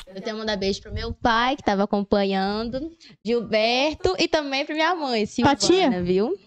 [0.05, 2.91] Eu tenho que mandar beijo pro meu pai, que tava acompanhando,
[3.25, 6.03] Gilberto, e também pra minha mãe, Silvana, tia?
[6.03, 6.37] viu?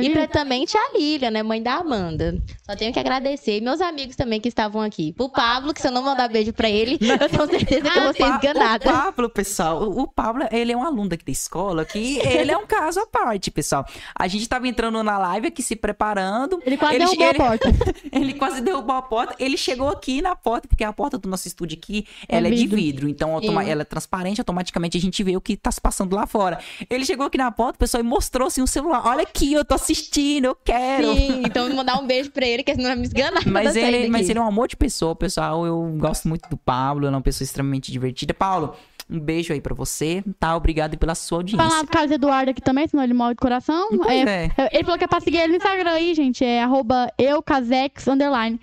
[0.00, 2.40] E pra também tia Lília, né, mãe da Amanda.
[2.64, 3.58] Só tenho que agradecer.
[3.58, 5.12] E meus amigos também que estavam aqui.
[5.12, 8.02] Pro Pablo, que se eu não mandar beijo pra ele, eu tenho certeza que eu
[8.04, 8.88] vou ser enganada.
[8.88, 12.56] O Pablo, pessoal, o Pablo, ele é um aluno daqui da escola, que ele é
[12.56, 13.84] um caso à parte, pessoal.
[14.14, 16.62] A gente tava entrando na live aqui se preparando.
[16.64, 17.68] Ele quase Ele- derrubou ele- a porta.
[18.12, 19.34] Ele quase derrubou a porta.
[19.38, 22.50] Ele chegou aqui na porta, porque a porta do nosso estúdio aqui, É ela é,
[22.50, 23.08] de vidro.
[23.08, 26.26] Então, automa- ela é transparente, automaticamente a gente vê o que tá se passando lá
[26.26, 26.58] fora.
[26.88, 29.02] Ele chegou aqui na porta, pessoal, e mostrou assim o celular.
[29.06, 31.14] Olha aqui, eu tô assistindo, eu quero.
[31.14, 33.46] Sim, então vou mandar um beijo pra ele, que senão vai me esganar.
[33.46, 35.66] Mas ele, mas ele é um amor de pessoa, pessoal.
[35.66, 38.32] Eu gosto muito do Pablo, ele é uma pessoa extremamente divertida.
[38.34, 38.74] Paulo,
[39.10, 40.56] um beijo aí pra você, tá?
[40.56, 41.68] Obrigado pela sua audiência.
[41.68, 43.88] Falar pro Carlos Eduardo aqui também, senão ele morre de coração.
[44.08, 44.70] É, é.
[44.72, 46.44] Ele falou que é pra seguir ele no Instagram aí, gente.
[46.44, 48.58] É arroba eucasex, underline.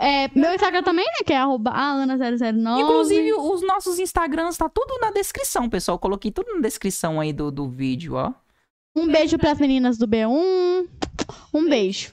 [0.00, 1.24] É, meu Instagram também, né?
[1.24, 2.80] Que é arroba aana009.
[2.80, 5.98] Inclusive, os nossos Instagrams tá tudo na descrição, pessoal.
[5.98, 8.32] Coloquei tudo na descrição aí do, do vídeo, ó.
[8.94, 10.86] Um beijo pras meninas do B1.
[11.54, 12.12] Um beijo.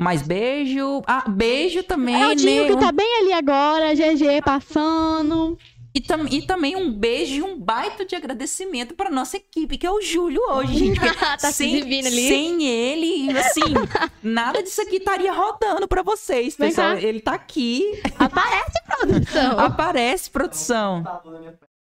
[0.00, 1.02] Mais beijo.
[1.06, 2.70] Ah, beijo também, É o Dinho né?
[2.74, 5.56] que tá bem ali agora, GG passando.
[5.94, 9.86] E, tam- e também um beijo e um baita de agradecimento pra nossa equipe, que
[9.86, 10.98] é o Júlio hoje, gente.
[11.38, 12.28] Tá se sem, exibindo ali.
[12.28, 13.60] sem ele, assim,
[14.22, 16.96] nada disso aqui estaria rodando pra vocês, pessoal.
[16.96, 18.00] Ele tá aqui.
[18.18, 19.60] Aparece, produção.
[19.60, 21.04] Aparece, produção.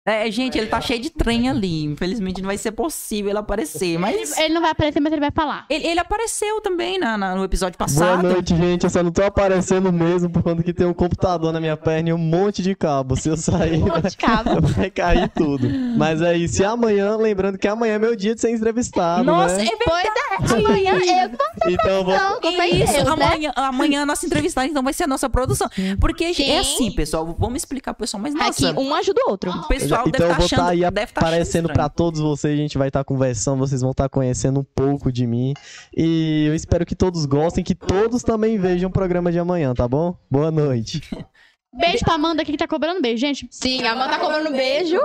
[0.07, 1.83] É, gente, ele tá cheio de trem ali.
[1.83, 4.35] Infelizmente não vai ser possível ele aparecer, mas...
[4.39, 5.65] Ele não vai aparecer, mas ele vai falar.
[5.69, 8.23] Ele, ele apareceu também na, na- no episódio Boa passado.
[8.23, 8.85] noite, gente.
[8.85, 12.09] Eu só não tô aparecendo mesmo por conta que tem um computador na minha perna
[12.09, 13.15] e um monte de cabo.
[13.15, 14.61] Se eu sair, Um monte de cabo.
[14.75, 15.67] vai cair tudo.
[15.97, 16.61] Mas é isso.
[16.61, 19.65] E amanhã, lembrando que amanhã é meu dia de ser entrevistado, Nossa, né?
[19.67, 22.17] é Pois é, amanhã eu vou Então eu vou...
[22.17, 23.25] não, com certeza, Isso, né?
[23.25, 25.69] amanhã, amanhã a nossa entrevistada então vai ser a nossa produção.
[25.99, 26.49] Porque Sim.
[26.49, 29.51] é assim, pessoal, vamos explicar pro pessoal, mas nossa, Aqui, um ajuda o outro.
[29.51, 31.73] o pessoal então deve eu estar vou achando, estar aí deve tá achando aparecendo pra
[31.73, 31.89] estranho.
[31.95, 32.53] todos vocês.
[32.53, 35.53] A gente vai estar conversando, vocês vão estar conhecendo um pouco de mim.
[35.95, 39.87] E eu espero que todos gostem, que todos também vejam o programa de amanhã, tá
[39.87, 40.15] bom?
[40.29, 41.01] Boa noite.
[41.73, 43.47] Beijo pra Amanda aqui que tá cobrando beijo, gente.
[43.51, 44.99] Sim, a Amanda tá cobrando beijo.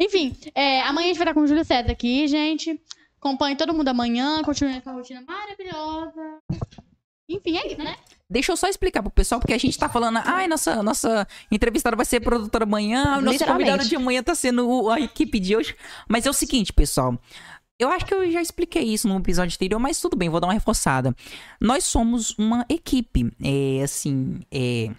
[0.00, 2.80] Enfim, é, amanhã a gente vai estar com o Júlio César aqui, gente.
[3.20, 6.38] Acompanhe todo mundo amanhã, continue essa rotina maravilhosa.
[7.28, 7.96] Enfim, é isso, né?
[8.32, 11.94] Deixa eu só explicar pro pessoal, porque a gente tá falando, ai, nossa, nossa entrevistada
[11.94, 15.76] vai ser produtora amanhã, nosso convidado de amanhã tá sendo a equipe de hoje.
[16.08, 17.18] Mas é o seguinte, pessoal.
[17.78, 20.46] Eu acho que eu já expliquei isso no episódio anterior, mas tudo bem, vou dar
[20.46, 21.14] uma reforçada.
[21.60, 23.30] Nós somos uma equipe.
[23.42, 24.90] É assim, é.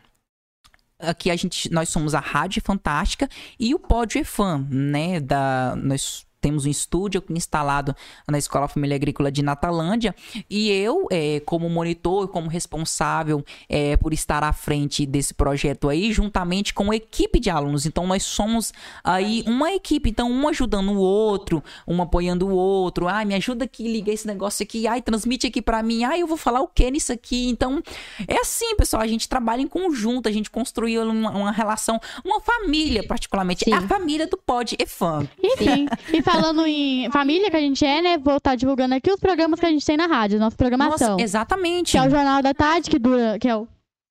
[1.00, 3.28] Aqui a gente, nós somos a Rádio Fantástica
[3.60, 5.20] e o Pódio é fã, né?
[5.20, 7.96] Da, nós temos um estúdio instalado
[8.28, 10.14] na Escola Família Agrícola de Natalândia
[10.50, 16.12] e eu, é, como monitor, como responsável é, por estar à frente desse projeto aí,
[16.12, 17.86] juntamente com a equipe de alunos.
[17.86, 23.08] Então nós somos aí uma equipe, então um ajudando o outro, um apoiando o outro.
[23.08, 24.86] Ai, me ajuda aqui, liga esse negócio aqui.
[24.86, 26.04] Ai, transmite aqui pra mim.
[26.04, 27.48] Ai, eu vou falar o que nisso aqui.
[27.48, 27.82] Então
[28.28, 29.02] é assim, pessoal.
[29.02, 33.64] A gente trabalha em conjunto, a gente construiu uma, uma relação, uma família, particularmente.
[33.64, 33.72] Sim.
[33.72, 35.26] É a família do Pod e Fã.
[35.42, 38.18] Enfim, e falando em família que a gente é, né?
[38.18, 41.12] Vou estar divulgando aqui os programas que a gente tem na rádio, nossa programação.
[41.12, 41.92] Nossa, exatamente.
[41.92, 43.38] Que é o Jornal da Tarde, que dura.
[43.40, 43.68] Que é o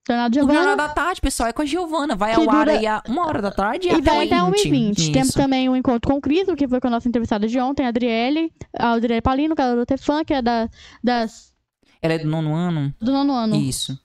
[0.08, 0.76] Jornal de O Jornal Giovana.
[0.76, 2.16] da Tarde, pessoal, é com a Giovana.
[2.16, 4.94] Vai ao ar dura- aí a uma hora da tarde e, E vai até 1h20.
[4.94, 5.12] 1h20.
[5.12, 7.84] Temos também o Encontro com o Cristo, que foi com a nossa entrevistada de ontem,
[7.84, 8.52] a Adriele.
[8.76, 10.68] A Adriele Paulino, que é do Tefã, que é da,
[11.04, 11.52] das,
[12.00, 12.92] Ela é do nono ano?
[13.00, 13.54] do nono ano.
[13.56, 13.96] Isso.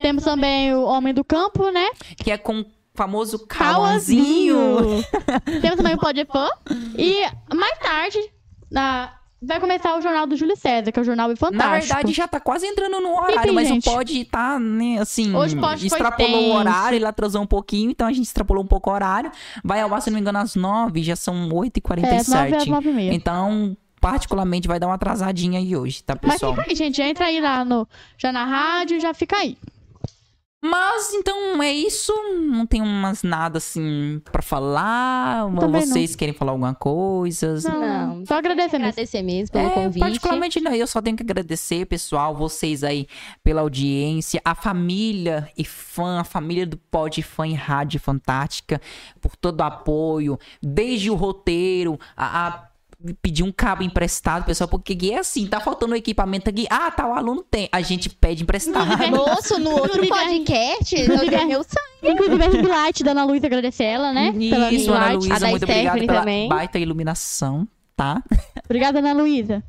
[0.00, 1.86] Temos também o Homem do Campo, né?
[2.18, 2.64] Que é com
[2.96, 5.04] famoso Cauãzinho.
[5.60, 6.48] Temos também o Pode Fã.
[6.96, 7.22] E
[7.54, 8.18] mais tarde,
[8.70, 11.94] na- vai começar o jornal do Júlio César, que é o jornal Na Fantástico.
[11.94, 13.88] verdade, já tá quase entrando no horário, Enfim, mas gente.
[13.88, 15.34] o pod tá, né, assim.
[15.34, 18.64] Hoje o pod foi extrapolou o horário, ele atrasou um pouquinho, então a gente extrapolou
[18.64, 19.30] um pouco o horário.
[19.62, 22.56] Vai ao ar, se não me engano, às 9, já são é, às 9 8h47.
[22.56, 23.14] às 9 e meia.
[23.14, 26.54] Então, particularmente, vai dar uma atrasadinha aí hoje, tá, Mas pessoal?
[26.54, 27.00] fica aí, gente.
[27.02, 27.86] Entra aí lá no,
[28.18, 29.56] já na rádio, já fica aí.
[30.70, 32.12] Mas então é isso.
[32.40, 35.46] Não tem umas nada assim pra falar.
[35.58, 37.58] Também Vocês querem falar alguma coisa?
[37.68, 37.80] Não,
[38.16, 38.26] Não.
[38.26, 38.88] Só agradecer mesmo.
[38.88, 40.00] Agradecer mesmo pelo É, convite.
[40.00, 43.06] particularmente não, eu só tenho que agradecer, pessoal, vocês aí
[43.44, 48.80] pela audiência, a família e fã, a família do Pod Fã e Rádio Fantástica,
[49.20, 52.68] por todo o apoio, desde o roteiro, a, a
[53.14, 57.06] pedir um cabo emprestado, pessoal, porque é assim, tá faltando o equipamento aqui, ah, tá,
[57.06, 58.86] o aluno tem, a gente pede emprestado.
[59.10, 61.86] Moço, no outro podcast, eu sangue.
[62.02, 64.32] Inclusive, a ring light da Ana Luísa, agradecer ela, né?
[64.70, 65.12] Isso, Ana.
[65.12, 66.48] Luísa, muito Stephanie pela também.
[66.48, 67.66] baita iluminação,
[67.96, 68.22] tá?
[68.64, 69.62] Obrigada, Ana Luísa.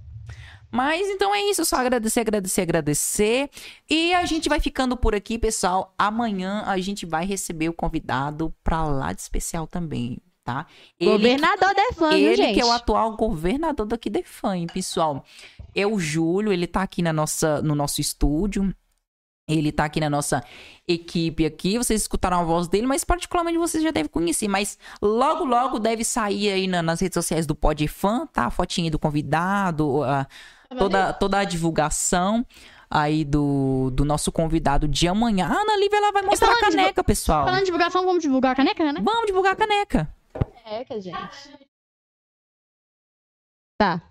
[0.69, 3.49] Mas então é isso, só agradecer, agradecer, agradecer.
[3.89, 5.93] E a gente vai ficando por aqui, pessoal.
[5.97, 10.18] Amanhã a gente vai receber o convidado pra lá de especial também,
[10.48, 10.65] tá?
[10.98, 12.53] Ele, Governador da fã, viu, ele gente?
[12.53, 15.26] que é o atual governador daqui de FAM, pessoal.
[15.76, 18.74] É o Júlio, ele tá aqui na nossa, no nosso estúdio.
[19.49, 20.41] Ele tá aqui na nossa
[20.88, 21.78] equipe aqui.
[21.78, 24.48] Vocês escutaram a voz dele, mas particularmente vocês já devem conhecer.
[24.48, 28.45] Mas logo, logo deve sair aí na- nas redes sociais do Podfan, tá?
[28.45, 30.28] A fotinha do convidado, a-
[30.78, 32.45] toda, toda a divulgação
[32.90, 35.45] aí do, do nosso convidado de amanhã.
[35.48, 37.45] A Ana Lívia, ela vai mostrar a de caneca, pessoal.
[37.45, 39.02] Falando de divulgação, vamos divulgar a caneca, né?
[39.03, 40.14] Vamos divulgar a caneca.
[40.99, 41.68] Gente.
[43.77, 44.02] Tá.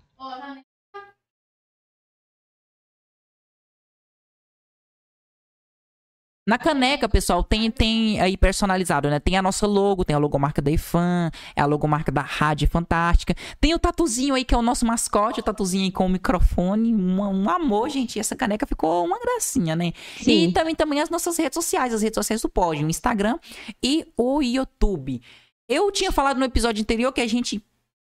[6.47, 9.19] Na caneca, pessoal, tem, tem aí personalizado, né?
[9.19, 13.35] Tem a nossa logo, tem a logomarca da IFAM, é a logomarca da Rádio Fantástica.
[13.59, 16.95] Tem o tatuzinho aí, que é o nosso mascote, o tatuzinho aí com o microfone.
[16.95, 18.17] Um, um amor, gente.
[18.17, 19.91] Essa caneca ficou uma gracinha, né?
[20.23, 20.47] Sim.
[20.47, 23.37] E também, também as nossas redes sociais, as redes sociais do Pod, o Instagram
[23.83, 25.21] e o YouTube.
[25.67, 27.61] Eu tinha falado no episódio anterior que a gente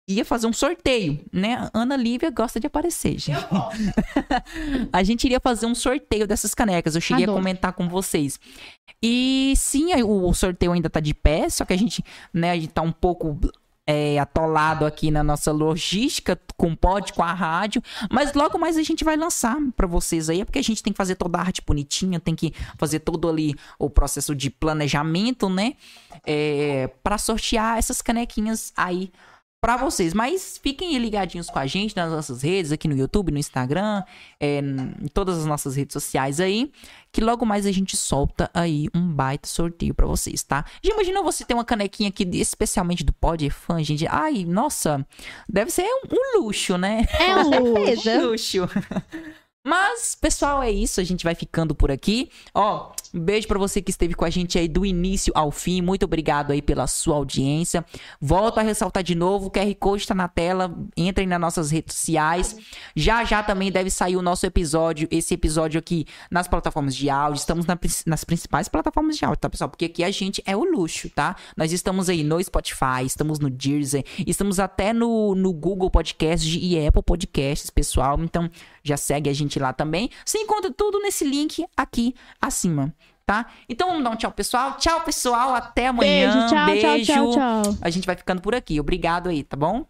[0.06, 1.70] ia fazer um sorteio, né?
[1.72, 3.38] Ana Lívia gosta de aparecer, gente.
[4.92, 6.94] a gente iria fazer um sorteio dessas canecas.
[6.94, 7.38] Eu cheguei Adoro.
[7.38, 8.38] a comentar com vocês.
[9.02, 12.72] E sim, o sorteio ainda tá de pé, só que a gente, né, a gente
[12.72, 13.38] tá um pouco
[13.86, 18.82] é, atolado aqui na nossa logística com pod, com a rádio, mas logo mais a
[18.82, 21.62] gente vai lançar pra vocês aí, porque a gente tem que fazer toda a arte
[21.66, 25.74] bonitinha, tem que fazer todo ali o processo de planejamento, né,
[26.26, 29.12] é, para sortear essas canequinhas aí
[29.64, 30.12] pra vocês.
[30.12, 34.02] Mas fiquem ligadinhos com a gente nas nossas redes, aqui no YouTube, no Instagram,
[34.38, 36.70] é, em todas as nossas redes sociais aí,
[37.10, 40.66] que logo mais a gente solta aí um baita sorteio pra vocês, tá?
[40.82, 44.06] Já imaginou você ter uma canequinha aqui, especialmente do Pod Fã, gente?
[44.06, 45.06] Ai, nossa,
[45.48, 47.06] deve ser um, um luxo, né?
[47.18, 48.20] É o certeza.
[48.20, 48.68] Luxo.
[49.66, 51.00] Mas, pessoal, é isso.
[51.00, 52.28] A gente vai ficando por aqui.
[52.52, 55.80] Ó, um beijo pra você que esteve com a gente aí do início ao fim.
[55.80, 57.82] Muito obrigado aí pela sua audiência.
[58.20, 60.76] Volto a ressaltar de novo, o QR Code tá na tela.
[60.94, 62.56] Entrem nas nossas redes sociais.
[62.94, 67.38] Já já também deve sair o nosso episódio, esse episódio aqui nas plataformas de áudio.
[67.38, 69.70] Estamos na nas principais plataformas de áudio, tá, pessoal?
[69.70, 71.36] Porque aqui a gente é o luxo, tá?
[71.56, 76.86] Nós estamos aí no Spotify, estamos no Deezer, estamos até no, no Google Podcast e
[76.86, 78.18] Apple Podcasts, pessoal.
[78.20, 78.50] Então,
[78.84, 80.10] já segue a gente lá também.
[80.24, 82.94] Você encontra tudo nesse link aqui acima,
[83.24, 83.46] tá?
[83.68, 84.76] Então vamos dar um tchau, pessoal.
[84.76, 85.54] Tchau, pessoal.
[85.54, 86.30] Até amanhã.
[86.30, 87.12] Beijo, tchau, tchau, Beijo.
[87.12, 87.78] tchau, tchau.
[87.80, 88.78] A gente vai ficando por aqui.
[88.78, 89.86] Obrigado aí, tá bom?